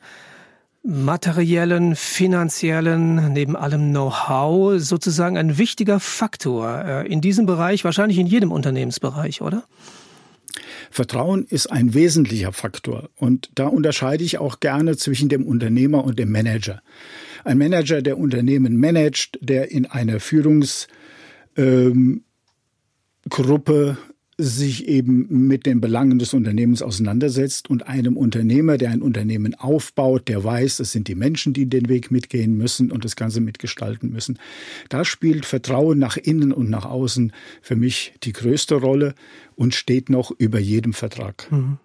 [0.86, 8.26] materiellen, finanziellen, neben allem Know-how sozusagen ein wichtiger Faktor äh, in diesem Bereich, wahrscheinlich in
[8.26, 9.64] jedem Unternehmensbereich, oder?
[10.90, 16.18] Vertrauen ist ein wesentlicher Faktor und da unterscheide ich auch gerne zwischen dem Unternehmer und
[16.18, 16.80] dem Manager.
[17.44, 21.02] Ein Manager, der Unternehmen managt, der in einer Führungsgruppe
[21.56, 22.22] ähm,
[24.38, 30.28] sich eben mit den Belangen des Unternehmens auseinandersetzt und einem Unternehmer, der ein Unternehmen aufbaut,
[30.28, 34.10] der weiß, es sind die Menschen, die den Weg mitgehen müssen und das Ganze mitgestalten
[34.10, 34.38] müssen.
[34.90, 39.14] Da spielt Vertrauen nach innen und nach außen für mich die größte Rolle
[39.54, 41.50] und steht noch über jedem Vertrag.
[41.50, 41.78] Mhm.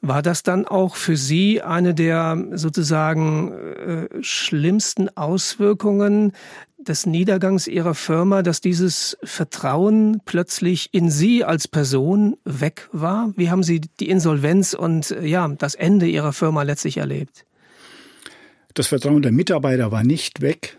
[0.00, 6.32] War das dann auch für Sie eine der sozusagen äh, schlimmsten Auswirkungen
[6.78, 13.32] des Niedergangs Ihrer Firma, dass dieses Vertrauen plötzlich in Sie als Person weg war?
[13.36, 17.44] Wie haben Sie die Insolvenz und äh, ja, das Ende Ihrer Firma letztlich erlebt?
[18.74, 20.78] Das Vertrauen der Mitarbeiter war nicht weg.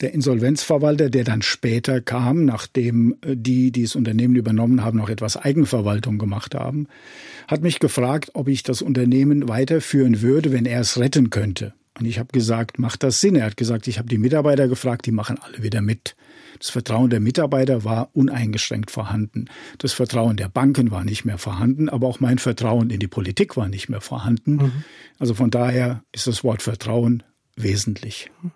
[0.00, 5.08] Der Insolvenzverwalter, der dann später kam, nachdem äh, die, die das Unternehmen übernommen haben, noch
[5.08, 6.86] etwas Eigenverwaltung gemacht haben,
[7.48, 11.72] hat mich gefragt, ob ich das Unternehmen weiterführen würde, wenn er es retten könnte.
[11.98, 13.36] Und ich habe gesagt, macht das Sinn?
[13.36, 16.14] Er hat gesagt, ich habe die Mitarbeiter gefragt, die machen alle wieder mit.
[16.58, 19.46] Das Vertrauen der Mitarbeiter war uneingeschränkt vorhanden.
[19.78, 23.56] Das Vertrauen der Banken war nicht mehr vorhanden, aber auch mein Vertrauen in die Politik
[23.56, 24.56] war nicht mehr vorhanden.
[24.56, 24.72] Mhm.
[25.18, 27.22] Also von daher ist das Wort Vertrauen
[27.56, 28.30] wesentlich.
[28.42, 28.50] Mhm.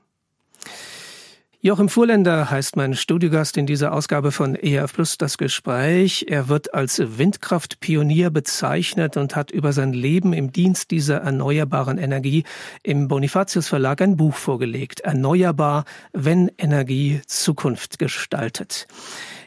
[1.63, 6.25] Joachim Fuhrländer heißt mein Studiogast in dieser Ausgabe von ERF Plus das Gespräch.
[6.27, 12.45] Er wird als Windkraftpionier bezeichnet und hat über sein Leben im Dienst dieser erneuerbaren Energie
[12.83, 15.01] im Bonifatius Verlag ein Buch vorgelegt.
[15.01, 18.87] Erneuerbar, wenn Energie Zukunft gestaltet.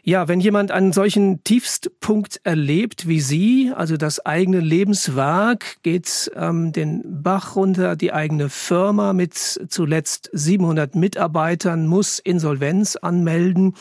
[0.05, 6.73] Ja, wenn jemand einen solchen Tiefstpunkt erlebt wie Sie, also das eigene Lebenswerk, geht ähm,
[6.73, 13.75] den Bach runter, die eigene Firma mit zuletzt 700 Mitarbeitern muss Insolvenz anmelden,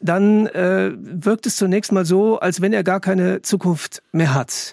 [0.00, 4.72] dann äh, wirkt es zunächst mal so, als wenn er gar keine Zukunft mehr hat.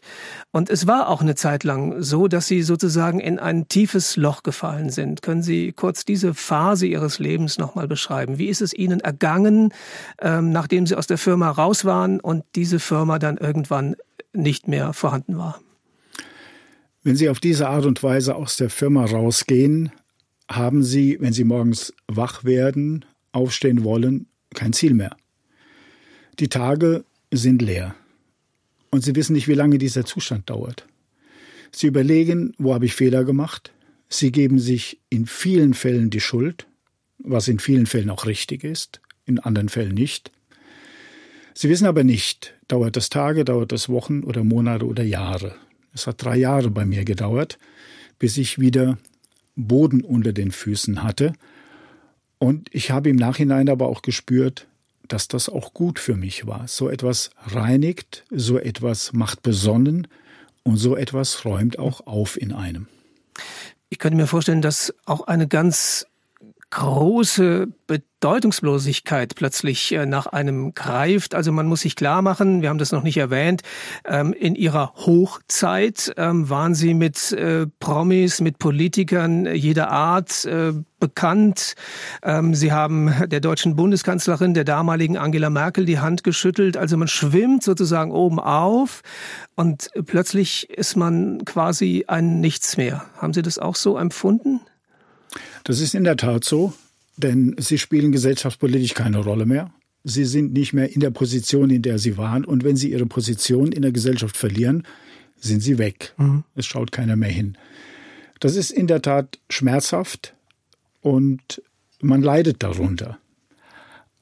[0.58, 4.42] Und es war auch eine Zeit lang so, dass Sie sozusagen in ein tiefes Loch
[4.42, 5.22] gefallen sind.
[5.22, 8.40] Können Sie kurz diese Phase Ihres Lebens nochmal beschreiben?
[8.40, 9.72] Wie ist es Ihnen ergangen,
[10.20, 13.98] ähm, nachdem Sie aus der Firma raus waren und diese Firma dann irgendwann
[14.34, 15.62] nicht mehr vorhanden war?
[17.04, 19.92] Wenn Sie auf diese Art und Weise aus der Firma rausgehen,
[20.50, 25.16] haben Sie, wenn Sie morgens wach werden, aufstehen wollen, kein Ziel mehr.
[26.40, 27.94] Die Tage sind leer.
[28.90, 30.86] Und sie wissen nicht, wie lange dieser Zustand dauert.
[31.72, 33.72] Sie überlegen, wo habe ich Fehler gemacht?
[34.10, 36.68] Sie geben sich in vielen Fällen die Schuld,
[37.20, 40.32] was in vielen Fällen auch richtig ist, in anderen Fällen nicht.
[41.54, 45.56] Sie wissen aber nicht, dauert das Tage, dauert das Wochen oder Monate oder Jahre.
[45.94, 47.58] Es hat drei Jahre bei mir gedauert,
[48.20, 48.98] bis ich wieder
[49.56, 51.34] Boden unter den Füßen hatte.
[52.38, 54.68] Und ich habe im Nachhinein aber auch gespürt,
[55.08, 56.68] dass das auch gut für mich war.
[56.68, 60.08] So etwas reinigt, so etwas macht besonnen
[60.64, 62.88] und so etwas räumt auch auf in einem.
[63.90, 66.06] Ich könnte mir vorstellen, dass auch eine ganz
[66.70, 71.34] große Bedeutungslosigkeit plötzlich äh, nach einem greift.
[71.34, 73.62] Also man muss sich klar machen, wir haben das noch nicht erwähnt,
[74.06, 80.74] ähm, in ihrer Hochzeit ähm, waren sie mit äh, Promis, mit Politikern jeder Art äh,
[81.00, 81.76] bekannt.
[82.22, 86.76] Ähm, sie haben der deutschen Bundeskanzlerin, der damaligen Angela Merkel, die Hand geschüttelt.
[86.76, 89.02] Also man schwimmt sozusagen oben auf
[89.56, 93.06] und plötzlich ist man quasi ein Nichts mehr.
[93.18, 94.62] Haben Sie das auch so empfunden?
[95.64, 96.74] Das ist in der Tat so,
[97.18, 99.72] denn sie spielen gesellschaftspolitisch keine Rolle mehr.
[100.04, 102.46] Sie sind nicht mehr in der Position, in der sie waren.
[102.46, 104.84] Und wenn sie ihre Position in der Gesellschaft verlieren,
[105.40, 106.14] sind sie weg.
[106.18, 106.44] Mhm.
[106.56, 107.58] Es schaut keiner mehr hin.
[108.40, 110.36] Das ist in der Tat schmerzhaft
[111.02, 111.62] und
[112.00, 113.18] man leidet darunter.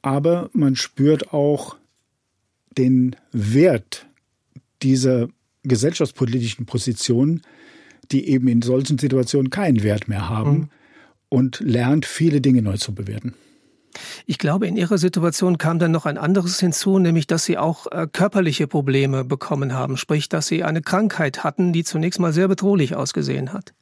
[0.01, 1.75] Aber man spürt auch
[2.77, 4.07] den Wert
[4.81, 5.27] dieser
[5.63, 7.41] gesellschaftspolitischen Position,
[8.11, 10.69] die eben in solchen Situationen keinen Wert mehr haben mhm.
[11.29, 13.33] Und lernt, viele Dinge neu zu bewerten.
[14.25, 17.87] Ich glaube, in Ihrer Situation kam dann noch ein anderes hinzu, nämlich dass Sie auch
[17.91, 22.47] äh, körperliche Probleme bekommen haben, sprich, dass Sie eine Krankheit hatten, die zunächst mal sehr
[22.47, 23.73] bedrohlich ausgesehen hat.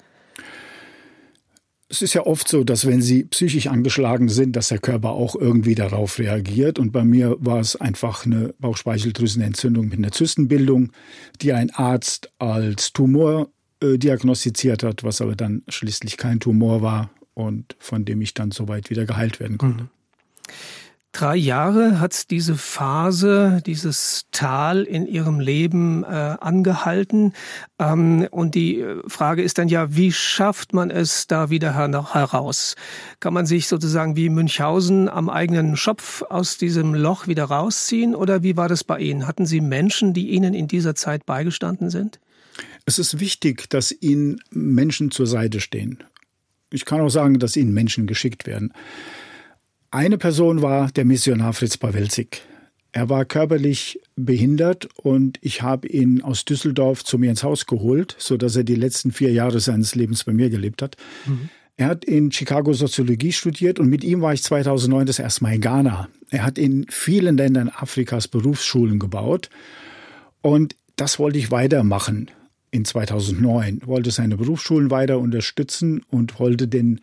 [1.89, 5.35] Es ist ja oft so, dass wenn Sie psychisch angeschlagen sind, dass der Körper auch
[5.35, 6.79] irgendwie darauf reagiert.
[6.79, 10.91] Und bei mir war es einfach eine Bauchspeicheldrüsenentzündung mit einer Zystenbildung,
[11.41, 17.11] die ein Arzt als Tumor äh, diagnostiziert hat, was aber dann schließlich kein Tumor war
[17.33, 19.83] und von dem ich dann soweit wieder geheilt werden konnte.
[19.83, 19.89] Mhm.
[21.15, 27.33] Drei Jahre hat diese Phase, dieses Tal in Ihrem Leben äh, angehalten.
[27.77, 32.75] Ähm, und die äh, Frage ist dann ja, wie schafft man es da wieder heraus?
[33.19, 38.15] Kann man sich sozusagen wie Münchhausen am eigenen Schopf aus diesem Loch wieder rausziehen?
[38.15, 39.27] Oder wie war das bei Ihnen?
[39.27, 42.19] Hatten Sie Menschen, die Ihnen in dieser Zeit beigestanden sind?
[42.85, 46.03] Es ist wichtig, dass Ihnen Menschen zur Seite stehen.
[46.73, 48.73] Ich kann auch sagen, dass Ihnen Menschen geschickt werden.
[49.91, 52.41] Eine Person war der Missionar Fritz Pawelzig.
[52.91, 58.15] Er war körperlich behindert und ich habe ihn aus Düsseldorf zu mir ins Haus geholt,
[58.17, 60.97] so dass er die letzten vier Jahre seines Lebens bei mir gelebt hat.
[61.27, 61.49] Mhm.
[61.75, 65.55] Er hat in Chicago Soziologie studiert und mit ihm war ich 2009 das erste Mal
[65.55, 66.09] in Ghana.
[66.29, 69.49] Er hat in vielen Ländern Afrikas Berufsschulen gebaut
[70.41, 72.29] und das wollte ich weitermachen
[72.73, 77.01] in 2009, wollte seine Berufsschulen weiter unterstützen und wollte den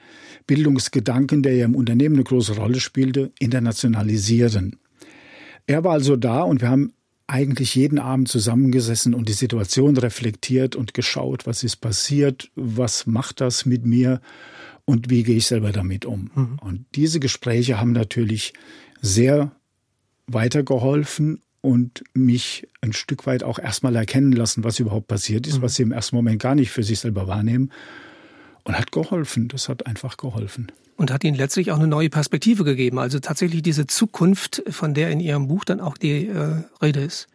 [0.48, 4.76] Bildungsgedanken, der ja im Unternehmen eine große Rolle spielte, internationalisieren.
[5.66, 6.92] Er war also da und wir haben
[7.28, 13.40] eigentlich jeden Abend zusammengesessen und die Situation reflektiert und geschaut, was ist passiert, was macht
[13.40, 14.20] das mit mir
[14.84, 16.32] und wie gehe ich selber damit um.
[16.34, 16.58] Mhm.
[16.60, 18.54] Und diese Gespräche haben natürlich
[19.00, 19.52] sehr
[20.26, 25.62] weitergeholfen und mich ein Stück weit auch erstmal erkennen lassen, was überhaupt passiert ist, mhm.
[25.62, 27.70] was sie im ersten Moment gar nicht für sich selber wahrnehmen.
[28.64, 29.48] Und hat geholfen.
[29.48, 30.70] Das hat einfach geholfen.
[30.96, 32.98] Und hat ihnen letztlich auch eine neue Perspektive gegeben.
[32.98, 37.26] Also tatsächlich diese Zukunft, von der in Ihrem Buch dann auch die äh, Rede ist.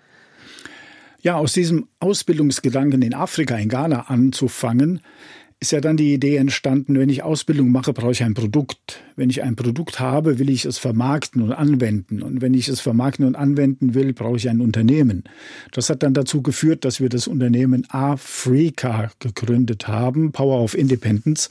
[1.22, 5.02] Ja, aus diesem Ausbildungsgedanken in Afrika, in Ghana anzufangen,
[5.60, 9.02] ist ja dann die Idee entstanden, wenn ich Ausbildung mache, brauche ich ein Produkt.
[9.15, 12.22] Wenn ich ein Produkt habe, will ich es vermarkten und anwenden.
[12.22, 15.24] Und wenn ich es vermarkten und anwenden will, brauche ich ein Unternehmen.
[15.72, 21.50] Das hat dann dazu geführt, dass wir das Unternehmen Afrika gegründet haben, Power of Independence.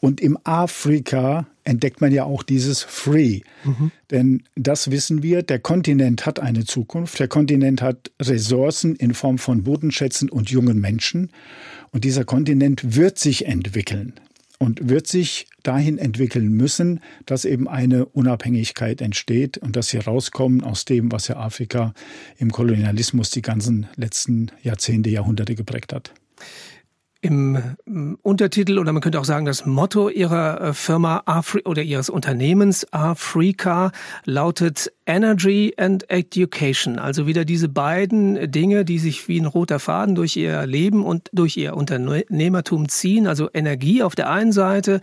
[0.00, 3.40] Und im Afrika entdeckt man ja auch dieses Free.
[3.64, 3.90] Mhm.
[4.10, 7.18] Denn das wissen wir, der Kontinent hat eine Zukunft.
[7.18, 11.30] Der Kontinent hat Ressourcen in Form von Bodenschätzen und jungen Menschen.
[11.94, 14.14] Und dieser Kontinent wird sich entwickeln
[14.58, 20.64] und wird sich dahin entwickeln müssen, dass eben eine Unabhängigkeit entsteht und dass sie rauskommen
[20.64, 21.94] aus dem, was ja Afrika
[22.36, 26.12] im Kolonialismus die ganzen letzten Jahrzehnte, Jahrhunderte geprägt hat.
[27.24, 27.56] Im
[28.20, 32.86] Untertitel oder man könnte auch sagen, das Motto ihrer äh, Firma Afri oder ihres Unternehmens
[32.92, 33.92] Afrika
[34.26, 36.98] lautet Energy and Education.
[36.98, 41.30] Also wieder diese beiden Dinge, die sich wie ein roter Faden durch ihr Leben und
[41.32, 43.26] durch ihr Unternehmertum ziehen.
[43.26, 45.00] Also Energie auf der einen Seite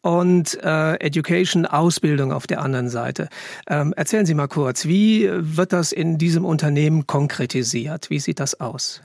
[0.00, 3.28] und äh, Education, Ausbildung auf der anderen Seite.
[3.68, 8.10] Ähm, erzählen Sie mal kurz, wie wird das in diesem Unternehmen konkretisiert?
[8.10, 9.02] Wie sieht das aus?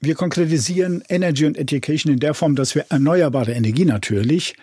[0.00, 4.56] Wir konkretisieren Energy und Education in der Form, dass wir erneuerbare Energie natürlich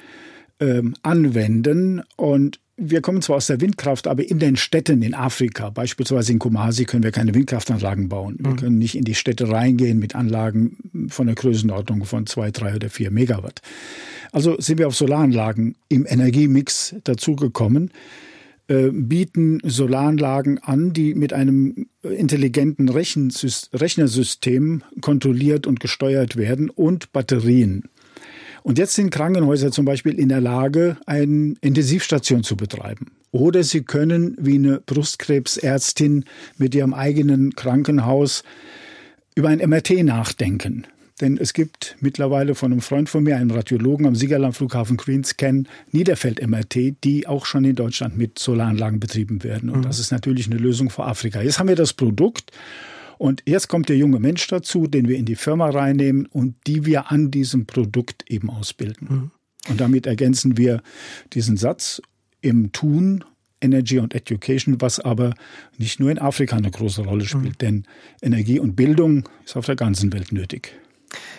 [0.59, 5.69] ähm, anwenden und wir kommen zwar aus der Windkraft, aber in den Städten in Afrika,
[5.69, 8.37] beispielsweise in Kumasi, können wir keine Windkraftanlagen bauen.
[8.39, 8.55] Wir mhm.
[8.55, 10.77] können nicht in die Städte reingehen mit Anlagen
[11.09, 13.61] von der Größenordnung von zwei, drei oder vier Megawatt.
[14.31, 17.91] Also sind wir auf Solaranlagen im Energiemix dazugekommen.
[18.67, 27.89] Äh, bieten Solaranlagen an, die mit einem intelligenten Rechnersystem kontrolliert und gesteuert werden und Batterien.
[28.63, 33.07] Und jetzt sind Krankenhäuser zum Beispiel in der Lage, eine Intensivstation zu betreiben.
[33.31, 36.25] Oder sie können wie eine Brustkrebsärztin
[36.57, 38.43] mit ihrem eigenen Krankenhaus
[39.35, 40.85] über ein MRT nachdenken.
[41.21, 45.37] Denn es gibt mittlerweile von einem Freund von mir, einem Radiologen am Siegerland Flughafen Queens
[45.37, 49.69] kennen, Niederfeld-MRT, die auch schon in Deutschland mit Solaranlagen betrieben werden.
[49.69, 49.83] Und mhm.
[49.83, 51.41] das ist natürlich eine Lösung für Afrika.
[51.41, 52.51] Jetzt haben wir das Produkt.
[53.19, 56.87] Und jetzt kommt der junge Mensch dazu, den wir in die Firma reinnehmen und die
[56.87, 59.07] wir an diesem Produkt eben ausbilden.
[59.09, 59.31] Mhm.
[59.69, 60.81] Und damit ergänzen wir
[61.33, 62.01] diesen Satz
[62.41, 63.23] im Tun
[63.61, 65.35] Energy und Education, was aber
[65.77, 67.57] nicht nur in Afrika eine große Rolle spielt, mhm.
[67.59, 67.83] denn
[68.23, 70.80] Energie und Bildung ist auf der ganzen Welt nötig.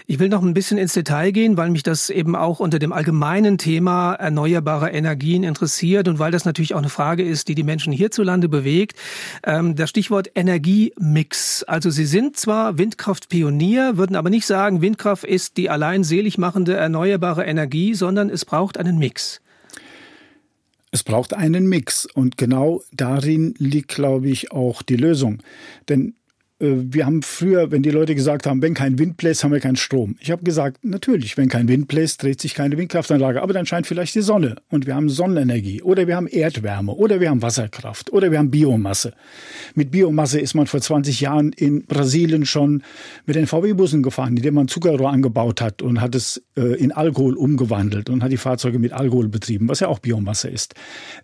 [0.07, 2.93] Ich will noch ein bisschen ins Detail gehen, weil mich das eben auch unter dem
[2.93, 7.63] allgemeinen Thema erneuerbare Energien interessiert und weil das natürlich auch eine Frage ist, die die
[7.63, 8.99] Menschen hierzulande bewegt.
[9.45, 11.63] Ähm, das Stichwort Energiemix.
[11.65, 16.75] Also Sie sind zwar Windkraftpionier, würden aber nicht sagen, Windkraft ist die allein selig machende
[16.75, 19.41] erneuerbare Energie, sondern es braucht einen Mix.
[20.91, 25.43] Es braucht einen Mix und genau darin liegt, glaube ich, auch die Lösung.
[25.89, 26.15] Denn
[26.65, 29.75] wir haben früher, wenn die Leute gesagt haben, wenn kein Wind bläst, haben wir keinen
[29.75, 30.15] Strom.
[30.21, 33.89] Ich habe gesagt, natürlich, wenn kein Wind bläst, dreht sich keine Windkraftanlage, aber dann scheint
[33.89, 38.13] vielleicht die Sonne und wir haben Sonnenenergie oder wir haben Erdwärme oder wir haben Wasserkraft
[38.13, 39.13] oder wir haben Biomasse.
[39.75, 42.85] Mit Biomasse ist man vor 20 Jahren in Brasilien schon
[43.27, 47.35] mit den VW-Bussen gefahren, indem man Zuckerrohr angebaut hat und hat es äh, in Alkohol
[47.35, 50.75] umgewandelt und hat die Fahrzeuge mit Alkohol betrieben, was ja auch Biomasse ist.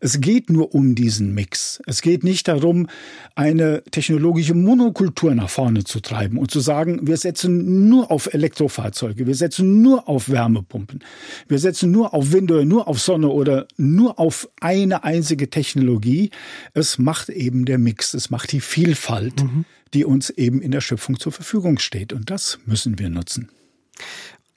[0.00, 1.80] Es geht nur um diesen Mix.
[1.86, 2.88] Es geht nicht darum,
[3.36, 8.32] eine technologische Monokultur Struktur nach vorne zu treiben und zu sagen, wir setzen nur auf
[8.32, 11.00] Elektrofahrzeuge, wir setzen nur auf Wärmepumpen,
[11.48, 16.30] wir setzen nur auf Wind oder nur auf Sonne oder nur auf eine einzige Technologie.
[16.72, 19.64] Es macht eben der Mix, es macht die Vielfalt, mhm.
[19.92, 22.12] die uns eben in der Schöpfung zur Verfügung steht.
[22.12, 23.50] Und das müssen wir nutzen.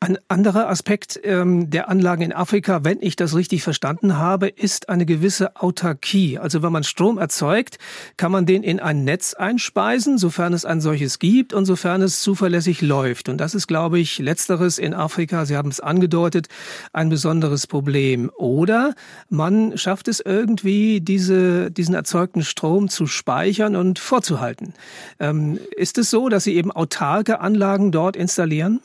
[0.04, 4.90] Ein anderer Aspekt ähm, der Anlagen in Afrika, wenn ich das richtig verstanden habe, ist
[4.90, 6.40] eine gewisse Autarkie.
[6.40, 7.78] Also wenn man Strom erzeugt,
[8.18, 12.20] kann man den in ein Netz einspeisen, sofern es ein solches gibt und sofern es
[12.24, 13.30] zuverlässig läuft.
[13.30, 16.48] Und das ist, glaube ich, letzteres in Afrika, Sie haben es angedeutet,
[16.94, 18.32] ein besonderes Problem.
[18.36, 18.96] Oder
[19.30, 24.74] man schafft es irgendwie, diese, diesen erzeugten Strom zu speichern und vorzuhalten.
[25.20, 28.80] Ähm, ist es so, dass Sie eben autarke Anlagen dort installieren?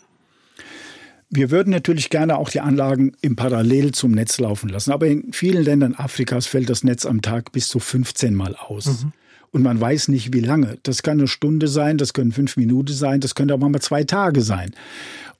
[1.28, 4.92] Wir würden natürlich gerne auch die Anlagen im Parallel zum Netz laufen lassen.
[4.92, 9.04] Aber in vielen Ländern Afrikas fällt das Netz am Tag bis zu 15 Mal aus.
[9.04, 9.12] Mhm.
[9.50, 10.78] Und man weiß nicht, wie lange.
[10.82, 14.04] Das kann eine Stunde sein, das können fünf Minuten sein, das könnte aber mal zwei
[14.04, 14.72] Tage sein.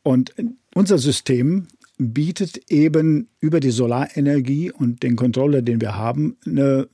[0.03, 0.35] Und
[0.75, 1.69] unser System
[1.99, 6.89] bietet eben über die Solarenergie und den Controller, den wir haben, eine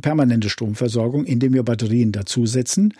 [0.00, 2.94] permanente Stromversorgung, indem wir Batterien dazusetzen.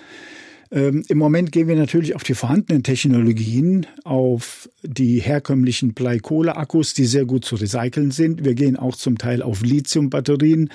[0.70, 7.04] Ähm, Im Moment gehen wir natürlich auf die vorhandenen Technologien, auf die herkömmlichen Bleikohle-Akkus, die
[7.04, 8.44] sehr gut zu recyceln sind.
[8.44, 10.70] Wir gehen auch zum Teil auf Lithium-Batterien,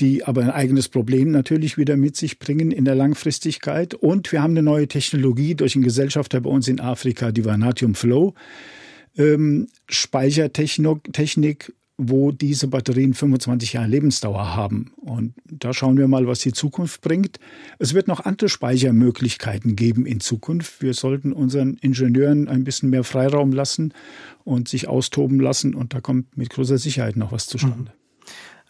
[0.00, 3.94] die aber ein eigenes Problem natürlich wieder mit sich bringen in der Langfristigkeit.
[3.94, 7.94] Und wir haben eine neue Technologie durch einen Gesellschafter bei uns in Afrika, die Vanadium
[7.94, 8.34] Flow.
[9.16, 14.92] Ähm, Speichertechnik wo diese Batterien 25 Jahre Lebensdauer haben.
[14.96, 17.38] Und da schauen wir mal, was die Zukunft bringt.
[17.78, 20.80] Es wird noch andere Speichermöglichkeiten geben in Zukunft.
[20.80, 23.92] Wir sollten unseren Ingenieuren ein bisschen mehr Freiraum lassen
[24.44, 25.74] und sich austoben lassen.
[25.74, 27.92] Und da kommt mit großer Sicherheit noch was zustande.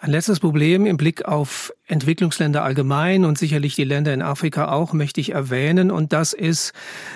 [0.03, 4.95] Ein letztes Problem im Blick auf Entwicklungsländer allgemein und sicherlich die Länder in Afrika auch
[4.95, 5.91] möchte ich erwähnen.
[5.91, 6.73] Und das ist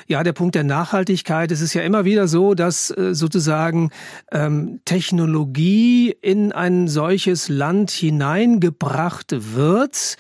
[0.07, 1.51] ja der Punkt der Nachhaltigkeit.
[1.51, 3.89] Es ist ja immer wieder so, dass äh, sozusagen
[4.33, 10.19] ähm, Technologie in ein solches Land hineingebracht wird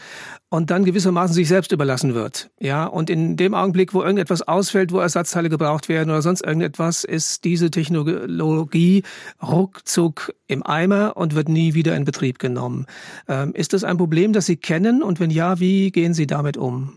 [0.55, 2.49] und dann gewissermaßen sich selbst überlassen wird.
[2.61, 7.03] Ja, und in dem Augenblick, wo irgendetwas ausfällt, wo Ersatzteile gebraucht werden oder sonst irgendetwas,
[7.03, 9.03] ist diese Technologie
[9.43, 12.87] ruckzuck im Eimer und wird nie wieder in Betrieb genommen.
[13.27, 15.03] Ähm, ist das ein Problem, das Sie kennen?
[15.03, 16.93] Und wenn ja, wie gehen Sie damit um?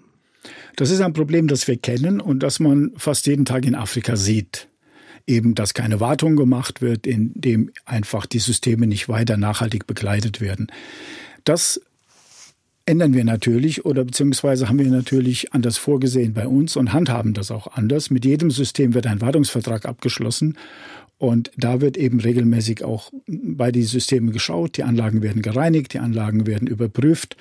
[0.76, 4.16] Das ist ein Problem, das wir kennen und das man fast jeden Tag in Afrika
[4.16, 4.70] sieht
[5.26, 10.68] eben, dass keine Wartung gemacht wird, indem einfach die Systeme nicht weiter nachhaltig begleitet werden.
[11.44, 11.82] Das
[12.88, 17.52] ändern wir natürlich oder beziehungsweise haben wir natürlich anders vorgesehen bei uns und handhaben das
[17.52, 18.10] auch anders.
[18.10, 20.58] Mit jedem System wird ein Wartungsvertrag abgeschlossen
[21.18, 24.78] und da wird eben regelmäßig auch bei die Systeme geschaut.
[24.78, 27.36] Die Anlagen werden gereinigt, die Anlagen werden überprüft.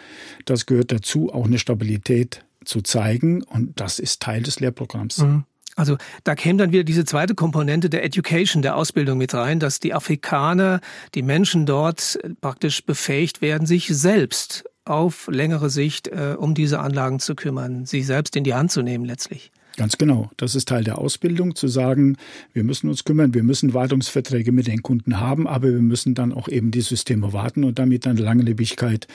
[0.46, 5.18] Das gehört dazu, auch eine Stabilität zu zeigen und das ist Teil des Lehrprogramms.
[5.18, 5.44] Mhm.
[5.76, 9.78] Also da käme dann wieder diese zweite Komponente der Education, der Ausbildung mit rein, dass
[9.78, 10.80] die Afrikaner,
[11.14, 17.18] die Menschen dort praktisch befähigt werden, sich selbst auf längere Sicht äh, um diese Anlagen
[17.18, 19.50] zu kümmern, sie selbst in die Hand zu nehmen letztlich.
[19.76, 20.30] Ganz genau.
[20.38, 22.16] Das ist Teil der Ausbildung, zu sagen,
[22.54, 26.32] wir müssen uns kümmern, wir müssen Wartungsverträge mit den Kunden haben, aber wir müssen dann
[26.32, 29.06] auch eben die Systeme warten und damit dann Langlebigkeit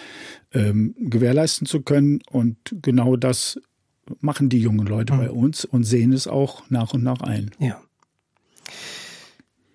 [0.53, 2.19] ähm, gewährleisten zu können.
[2.29, 3.60] Und genau das
[4.19, 5.17] machen die jungen Leute mhm.
[5.17, 7.51] bei uns und sehen es auch nach und nach ein.
[7.60, 7.81] Ja.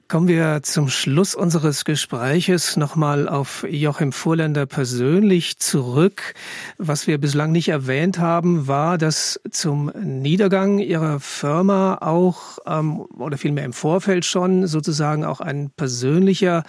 [0.08, 6.34] Kommen wir zum Schluss unseres Gespräches nochmal auf Joachim Vorländer persönlich zurück.
[6.78, 13.36] Was wir bislang nicht erwähnt haben, war, dass zum Niedergang Ihrer Firma auch, ähm, oder
[13.36, 16.62] vielmehr im Vorfeld schon, sozusagen auch ein persönlicher,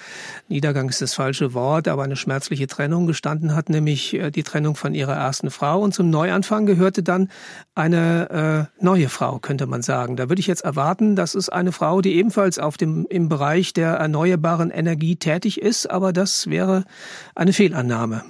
[0.48, 4.76] Niedergang ist das falsche Wort, aber eine schmerzliche Trennung gestanden hat, nämlich äh, die Trennung
[4.76, 5.80] von Ihrer ersten Frau.
[5.80, 7.30] Und zum Neuanfang gehörte dann
[7.76, 10.16] eine äh, neue Frau, könnte man sagen.
[10.16, 13.74] Da würde ich jetzt erwarten, dass es eine Frau, die ebenfalls auf dem, im Bereich
[13.74, 16.86] der erneuerbaren Energie tätig ist, aber das wäre
[17.36, 18.24] eine Fehlannahme.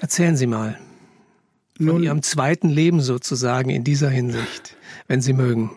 [0.00, 0.78] Erzählen Sie mal
[1.76, 4.76] von Nun, Ihrem zweiten Leben sozusagen in dieser Hinsicht,
[5.08, 5.70] wenn Sie mögen.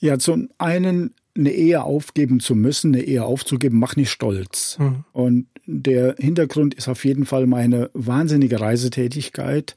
[0.00, 4.76] Ja, zum einen eine Ehe aufgeben zu müssen, eine Ehe aufzugeben, macht nicht stolz.
[4.78, 5.04] Mhm.
[5.12, 9.76] Und der Hintergrund ist auf jeden Fall meine wahnsinnige Reisetätigkeit.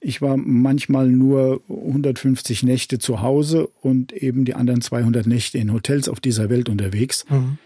[0.00, 5.72] Ich war manchmal nur 150 Nächte zu Hause und eben die anderen 200 Nächte in
[5.72, 7.24] Hotels auf dieser Welt unterwegs.
[7.28, 7.58] Mhm.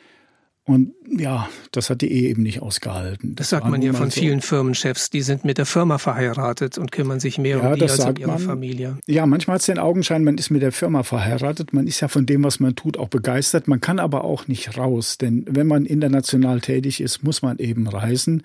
[0.64, 3.34] Und ja, das hat die Ehe eben nicht ausgehalten.
[3.34, 4.20] Das, das sagt man ja von so.
[4.20, 7.82] vielen Firmenchefs, die sind mit der Firma verheiratet und kümmern sich mehr ja, um die
[7.82, 8.38] als um ihre man.
[8.38, 8.96] Familie.
[9.08, 12.06] Ja, manchmal hat es den Augenschein, man ist mit der Firma verheiratet, man ist ja
[12.06, 13.66] von dem, was man tut, auch begeistert.
[13.66, 17.88] Man kann aber auch nicht raus, denn wenn man international tätig ist, muss man eben
[17.88, 18.44] reisen.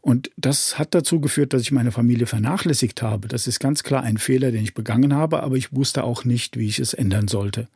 [0.00, 3.28] Und das hat dazu geführt, dass ich meine Familie vernachlässigt habe.
[3.28, 6.56] Das ist ganz klar ein Fehler, den ich begangen habe, aber ich wusste auch nicht,
[6.56, 7.68] wie ich es ändern sollte.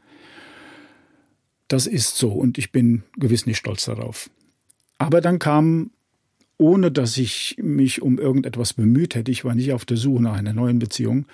[1.69, 4.31] Das ist so und ich bin gewiss nicht stolz darauf.
[4.99, 5.91] Aber dann kam,
[6.57, 10.37] ohne dass ich mich um irgendetwas bemüht hätte, ich war nicht auf der Suche nach
[10.37, 11.27] einer neuen Beziehung,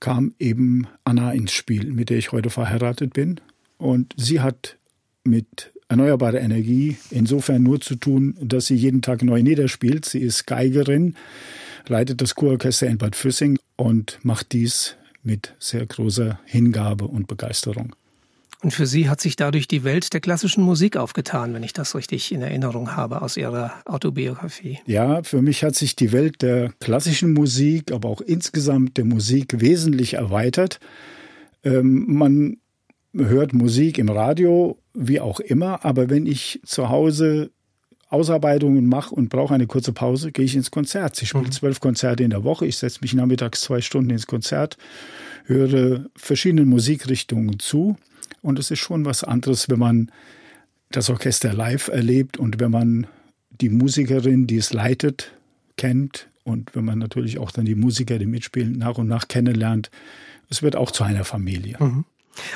[0.00, 3.40] kam eben Anna ins Spiel, mit der ich heute verheiratet bin.
[3.78, 4.76] Und sie hat
[5.24, 10.06] mit erneuerbare Energie insofern nur zu tun, dass sie jeden Tag neu niederspielt.
[10.06, 11.14] Sie ist Geigerin,
[11.86, 17.94] leitet das Kurorchester in Bad Füssing und macht dies mit sehr großer Hingabe und Begeisterung.
[18.62, 21.96] Und für Sie hat sich dadurch die Welt der klassischen Musik aufgetan, wenn ich das
[21.96, 24.78] richtig in Erinnerung habe aus Ihrer Autobiografie.
[24.86, 29.60] Ja, für mich hat sich die Welt der klassischen Musik, aber auch insgesamt der Musik
[29.60, 30.78] wesentlich erweitert.
[31.64, 32.56] Ähm, man
[33.14, 37.50] hört Musik im Radio, wie auch immer, aber wenn ich zu Hause
[38.12, 41.20] Ausarbeitungen mache und brauche eine kurze Pause, gehe ich ins Konzert.
[41.22, 41.52] Ich spiele mhm.
[41.52, 42.66] zwölf Konzerte in der Woche.
[42.66, 44.76] Ich setze mich nachmittags zwei Stunden ins Konzert,
[45.46, 47.96] höre verschiedenen Musikrichtungen zu.
[48.42, 50.12] Und es ist schon was anderes, wenn man
[50.90, 53.06] das Orchester live erlebt und wenn man
[53.50, 55.32] die Musikerin, die es leitet,
[55.76, 59.90] kennt und wenn man natürlich auch dann die Musiker, die mitspielen, nach und nach kennenlernt.
[60.50, 61.76] Es wird auch zu einer Familie.
[61.80, 62.04] Mhm.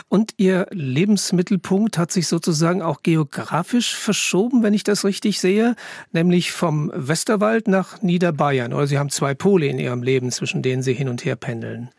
[0.09, 5.77] Und Ihr Lebensmittelpunkt hat sich sozusagen auch geografisch verschoben, wenn ich das richtig sehe,
[6.12, 8.72] nämlich vom Westerwald nach Niederbayern.
[8.72, 11.91] Oder Sie haben zwei Pole in Ihrem Leben, zwischen denen Sie hin und her pendeln.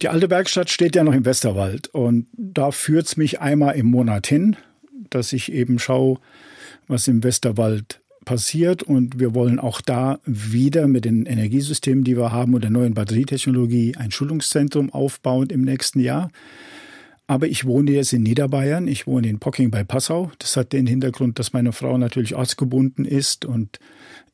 [0.00, 3.86] Die alte Werkstatt steht ja noch im Westerwald und da führt es mich einmal im
[3.86, 4.56] Monat hin,
[5.10, 6.18] dass ich eben schaue,
[6.88, 12.32] was im Westerwald passiert und wir wollen auch da wieder mit den Energiesystemen, die wir
[12.32, 16.30] haben und der neuen Batterietechnologie ein Schulungszentrum aufbauen im nächsten Jahr.
[17.32, 20.30] Aber ich wohne jetzt in Niederbayern, ich wohne in Pocking bei Passau.
[20.38, 23.78] Das hat den Hintergrund, dass meine Frau natürlich ortsgebunden ist und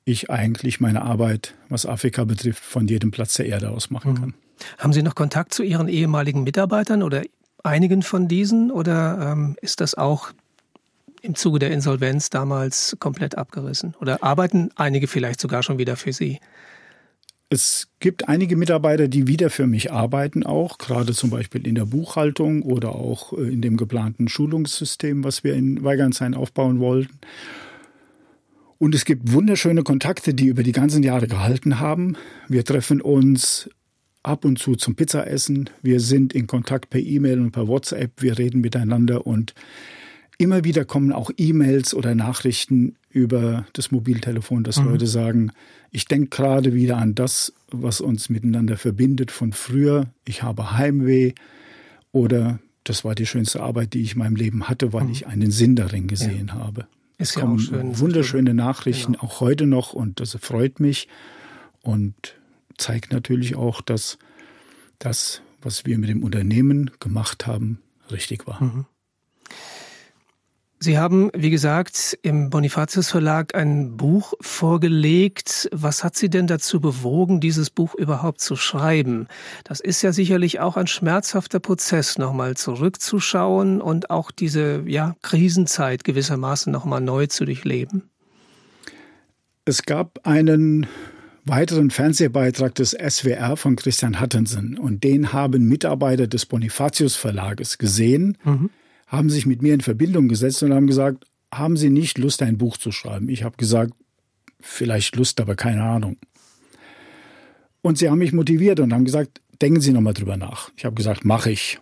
[0.05, 4.34] ich eigentlich meine Arbeit, was Afrika betrifft, von jedem Platz der Erde aus machen kann.
[4.78, 7.22] Haben Sie noch Kontakt zu Ihren ehemaligen Mitarbeitern oder
[7.62, 10.32] einigen von diesen oder ähm, ist das auch
[11.22, 13.94] im Zuge der Insolvenz damals komplett abgerissen?
[14.01, 16.40] Oder arbeiten einige vielleicht sogar schon wieder für Sie?
[17.51, 21.86] Es gibt einige Mitarbeiter, die wieder für mich arbeiten, auch gerade zum Beispiel in der
[21.86, 27.18] Buchhaltung oder auch äh, in dem geplanten Schulungssystem, was wir in Weigernshain aufbauen wollten.
[28.76, 32.16] Und es gibt wunderschöne Kontakte, die über die ganzen Jahre gehalten haben.
[32.49, 33.70] Wir treffen uns
[34.22, 35.70] ab und zu zum Pizzaessen.
[35.82, 38.12] Wir sind in Kontakt per E-Mail und per WhatsApp.
[38.20, 39.55] Wir reden miteinander und
[40.39, 44.91] immer wieder kommen auch E-Mails oder Nachrichten über das Mobiltelefon, dass mhm.
[44.91, 45.51] Leute sagen,
[45.91, 50.07] ich denke gerade wieder an das, was uns miteinander verbindet von früher.
[50.24, 51.34] Ich habe Heimweh
[52.12, 55.11] oder das war die schönste Arbeit, die ich in meinem Leben hatte, weil mhm.
[55.11, 56.55] ich einen Sinn darin gesehen ja.
[56.55, 56.86] habe.
[57.18, 59.24] Es ja kommen schön, wunderschöne Nachrichten, genau.
[59.24, 61.09] auch heute noch, und das freut mich
[61.82, 62.14] und
[62.76, 64.18] zeigt natürlich auch, dass
[65.01, 67.80] das, was wir mit dem Unternehmen gemacht haben,
[68.11, 68.62] richtig war.
[68.62, 68.86] Mhm.
[70.81, 75.68] Sie haben, wie gesagt, im Bonifatius Verlag ein Buch vorgelegt.
[75.72, 79.26] Was hat Sie denn dazu bewogen, dieses Buch überhaupt zu schreiben?
[79.64, 86.05] Das ist ja sicherlich auch ein schmerzhafter Prozess, nochmal zurückzuschauen und auch diese ja, Krisenzeit
[86.05, 88.09] gewissermaßen nochmal neu zu durchleben.
[89.64, 90.87] Es gab einen
[91.45, 98.39] weiteren Fernsehbeitrag des SWR von Christian Hattensen und den haben Mitarbeiter des Bonifatius Verlages gesehen.
[98.45, 98.70] Mhm
[99.09, 102.59] haben sich mit mir in Verbindung gesetzt und haben gesagt, haben Sie nicht Lust, ein
[102.59, 103.28] Buch zu schreiben?
[103.28, 103.94] Ich habe gesagt,
[104.61, 106.16] vielleicht Lust, aber keine Ahnung.
[107.80, 110.70] Und sie haben mich motiviert und haben gesagt, denken Sie nochmal drüber nach.
[110.76, 111.78] Ich habe gesagt, mache ich.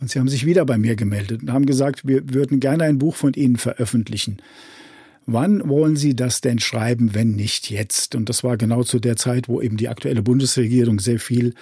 [0.00, 2.98] Und sie haben sich wieder bei mir gemeldet und haben gesagt, wir würden gerne ein
[2.98, 4.38] Buch von Ihnen veröffentlichen.
[5.24, 8.16] Wann wollen Sie das denn schreiben, wenn nicht jetzt?
[8.16, 11.54] Und das war genau zu der Zeit, wo eben die aktuelle Bundesregierung sehr viel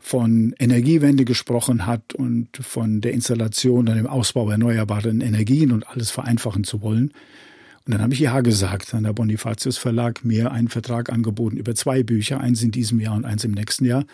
[0.00, 6.10] von Energiewende gesprochen hat und von der Installation und dem Ausbau erneuerbaren Energien und alles
[6.10, 7.12] vereinfachen zu wollen.
[7.86, 8.92] Und dann habe ich ja gesagt.
[8.92, 13.14] Dann der Bonifatius Verlag mir einen Vertrag angeboten über zwei Bücher, eins in diesem Jahr
[13.14, 14.04] und eins im nächsten Jahr.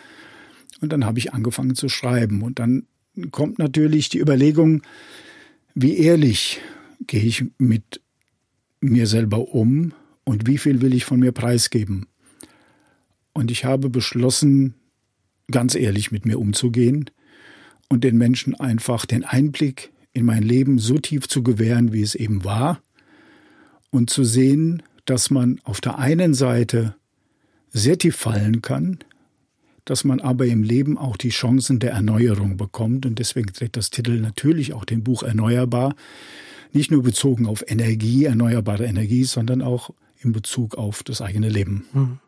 [0.79, 2.41] Und dann habe ich angefangen zu schreiben.
[2.41, 2.83] Und dann
[3.31, 4.81] kommt natürlich die Überlegung,
[5.75, 6.61] wie ehrlich
[7.05, 7.99] gehe ich mit
[8.83, 12.07] mir selber um und wie viel will ich von mir preisgeben.
[13.33, 14.75] Und ich habe beschlossen,
[15.51, 17.09] ganz ehrlich mit mir umzugehen
[17.89, 22.15] und den Menschen einfach den Einblick in mein Leben so tief zu gewähren, wie es
[22.15, 22.81] eben war,
[23.89, 26.95] und zu sehen, dass man auf der einen Seite
[27.71, 28.99] sehr tief fallen kann,
[29.85, 33.05] dass man aber im Leben auch die Chancen der Erneuerung bekommt.
[33.05, 35.95] Und deswegen trägt das Titel natürlich auch dem Buch Erneuerbar,
[36.73, 41.85] nicht nur bezogen auf Energie, erneuerbare Energie, sondern auch in Bezug auf das eigene Leben.
[41.93, 42.19] Hm.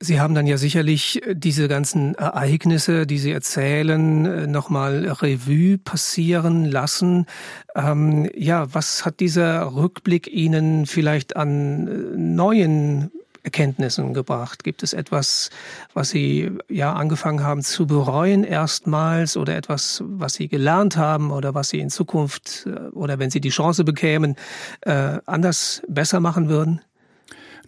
[0.00, 5.78] Sie haben dann ja sicherlich äh, diese ganzen Ereignisse, die Sie erzählen, äh, nochmal Revue
[5.78, 7.26] passieren lassen.
[7.74, 13.12] Ähm, ja, was hat dieser Rückblick Ihnen vielleicht an äh, neuen
[13.44, 14.64] Erkenntnissen gebracht?
[14.64, 15.50] Gibt es etwas,
[15.92, 21.54] was Sie ja angefangen haben zu bereuen erstmals oder etwas, was Sie gelernt haben oder
[21.54, 24.34] was Sie in Zukunft äh, oder wenn Sie die Chance bekämen,
[24.80, 26.80] äh, anders besser machen würden?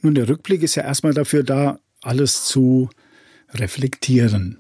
[0.01, 2.91] Nun, der Rückblick ist ja erstmal dafür da, alles zu
[3.53, 4.59] reflektieren.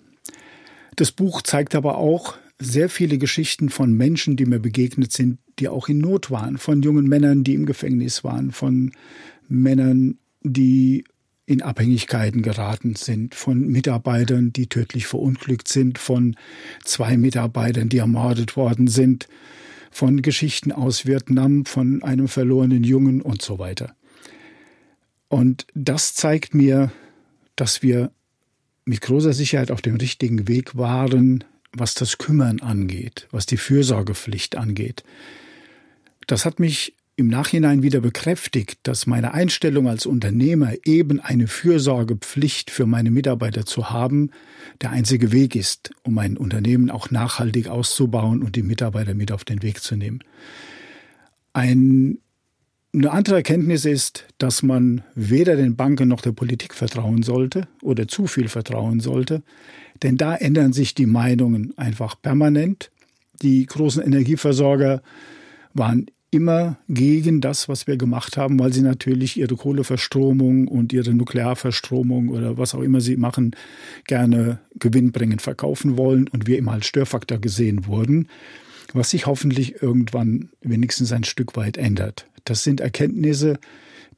[0.96, 5.68] Das Buch zeigt aber auch sehr viele Geschichten von Menschen, die mir begegnet sind, die
[5.68, 8.92] auch in Not waren, von jungen Männern, die im Gefängnis waren, von
[9.48, 10.18] Männern,
[10.52, 11.04] die
[11.46, 16.36] in Abhängigkeiten geraten sind, von Mitarbeitern, die tödlich verunglückt sind, von
[16.84, 19.28] zwei Mitarbeitern, die ermordet worden sind,
[19.92, 23.94] von Geschichten aus Vietnam, von einem verlorenen Jungen und so weiter.
[25.28, 26.90] Und das zeigt mir,
[27.54, 28.10] dass wir
[28.84, 34.56] mit großer Sicherheit auf dem richtigen Weg waren, was das Kümmern angeht, was die Fürsorgepflicht
[34.56, 35.04] angeht.
[36.26, 42.70] Das hat mich im Nachhinein wieder bekräftigt, dass meine Einstellung als Unternehmer eben eine Fürsorgepflicht
[42.70, 44.30] für meine Mitarbeiter zu haben,
[44.82, 49.44] der einzige Weg ist, um mein Unternehmen auch nachhaltig auszubauen und die Mitarbeiter mit auf
[49.44, 50.20] den Weg zu nehmen.
[51.54, 52.18] Ein,
[52.92, 58.06] eine andere Erkenntnis ist, dass man weder den Banken noch der Politik vertrauen sollte oder
[58.08, 59.42] zu viel vertrauen sollte,
[60.02, 62.90] denn da ändern sich die Meinungen einfach permanent.
[63.40, 65.00] Die großen Energieversorger
[65.72, 66.06] waren
[66.36, 72.28] immer gegen das, was wir gemacht haben, weil sie natürlich ihre Kohleverstromung und ihre Nuklearverstromung
[72.28, 73.56] oder was auch immer sie machen,
[74.06, 78.28] gerne gewinnbringend verkaufen wollen und wir immer als Störfaktor gesehen wurden,
[78.92, 82.28] was sich hoffentlich irgendwann wenigstens ein Stück weit ändert.
[82.44, 83.58] Das sind Erkenntnisse,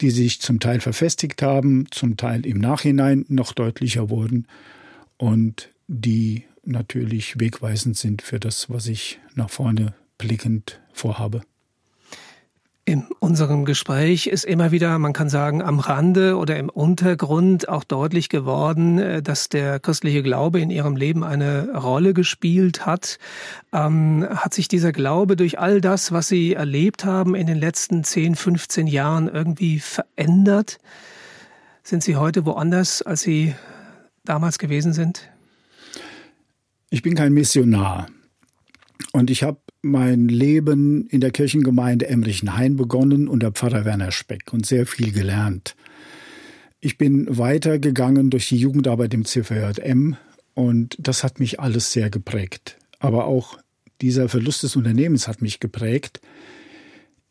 [0.00, 4.46] die sich zum Teil verfestigt haben, zum Teil im Nachhinein noch deutlicher wurden
[5.16, 11.42] und die natürlich wegweisend sind für das, was ich nach vorne blickend vorhabe.
[12.88, 17.84] In unserem Gespräch ist immer wieder, man kann sagen, am Rande oder im Untergrund auch
[17.84, 23.18] deutlich geworden, äh, dass der christliche Glaube in Ihrem Leben eine Rolle gespielt hat.
[23.74, 28.04] Ähm, hat sich dieser Glaube durch all das, was Sie erlebt haben in den letzten
[28.04, 30.78] 10, 15 Jahren irgendwie verändert?
[31.82, 33.54] Sind Sie heute woanders, als Sie
[34.24, 35.28] damals gewesen sind?
[36.88, 38.06] Ich bin kein Missionar.
[39.12, 44.66] Und ich habe mein Leben in der Kirchengemeinde Emrichenhain begonnen unter Pfarrer Werner Speck und
[44.66, 45.76] sehr viel gelernt.
[46.80, 50.16] Ich bin weitergegangen durch die Jugendarbeit im CVJM
[50.54, 52.76] und das hat mich alles sehr geprägt.
[52.98, 53.58] Aber auch
[54.00, 56.20] dieser Verlust des Unternehmens hat mich geprägt,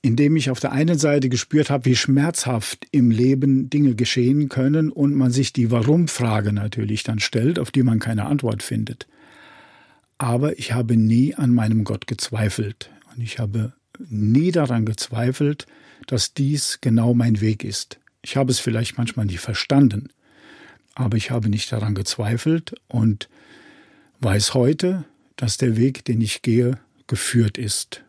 [0.01, 4.89] indem ich auf der einen Seite gespürt habe, wie schmerzhaft im Leben Dinge geschehen können
[4.89, 9.07] und man sich die Warum-Frage natürlich dann stellt, auf die man keine Antwort findet
[10.17, 12.89] aber ich habe nie an meinem Gott gezweifelt.
[13.13, 13.73] Und ich habe
[14.09, 15.65] nie daran gezweifelt,
[16.07, 17.99] dass dies genau mein Weg ist.
[18.21, 20.09] Ich habe es vielleicht manchmal nicht verstanden,
[20.95, 23.29] aber ich habe nicht daran gezweifelt und
[24.19, 25.05] weiß heute,
[25.35, 28.03] dass der Weg, den ich gehe, geführt ist.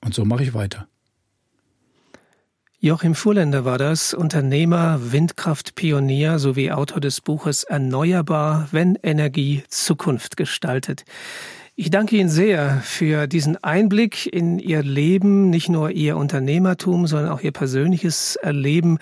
[0.00, 0.88] Und so mache ich weiter.
[2.84, 11.06] Joachim Fuhrländer war das, Unternehmer, Windkraftpionier sowie Autor des Buches Erneuerbar, wenn Energie Zukunft gestaltet.
[11.76, 17.32] Ich danke Ihnen sehr für diesen Einblick in Ihr Leben, nicht nur Ihr Unternehmertum, sondern
[17.32, 18.98] auch Ihr persönliches Erleben.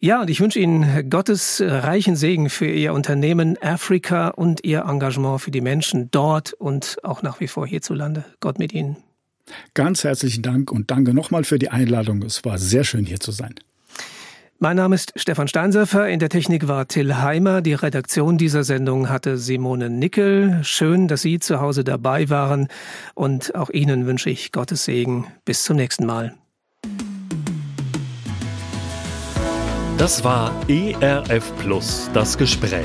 [0.00, 5.42] Ja, und ich wünsche Ihnen Gottes reichen Segen für Ihr Unternehmen Afrika und Ihr Engagement
[5.42, 8.24] für die Menschen dort und auch nach wie vor hierzulande.
[8.40, 8.96] Gott mit Ihnen.
[9.74, 12.22] Ganz herzlichen Dank und danke nochmal für die Einladung.
[12.22, 13.54] Es war sehr schön hier zu sein.
[14.60, 16.08] Mein Name ist Stefan Steinserfer.
[16.08, 17.60] In der Technik war Till Heimer.
[17.62, 20.58] Die Redaktion dieser Sendung hatte Simone Nickel.
[20.64, 22.66] Schön, dass Sie zu Hause dabei waren.
[23.14, 25.28] Und auch Ihnen wünsche ich Gottes Segen.
[25.44, 26.34] Bis zum nächsten Mal.
[29.96, 32.84] Das war ERF Plus, das Gespräch.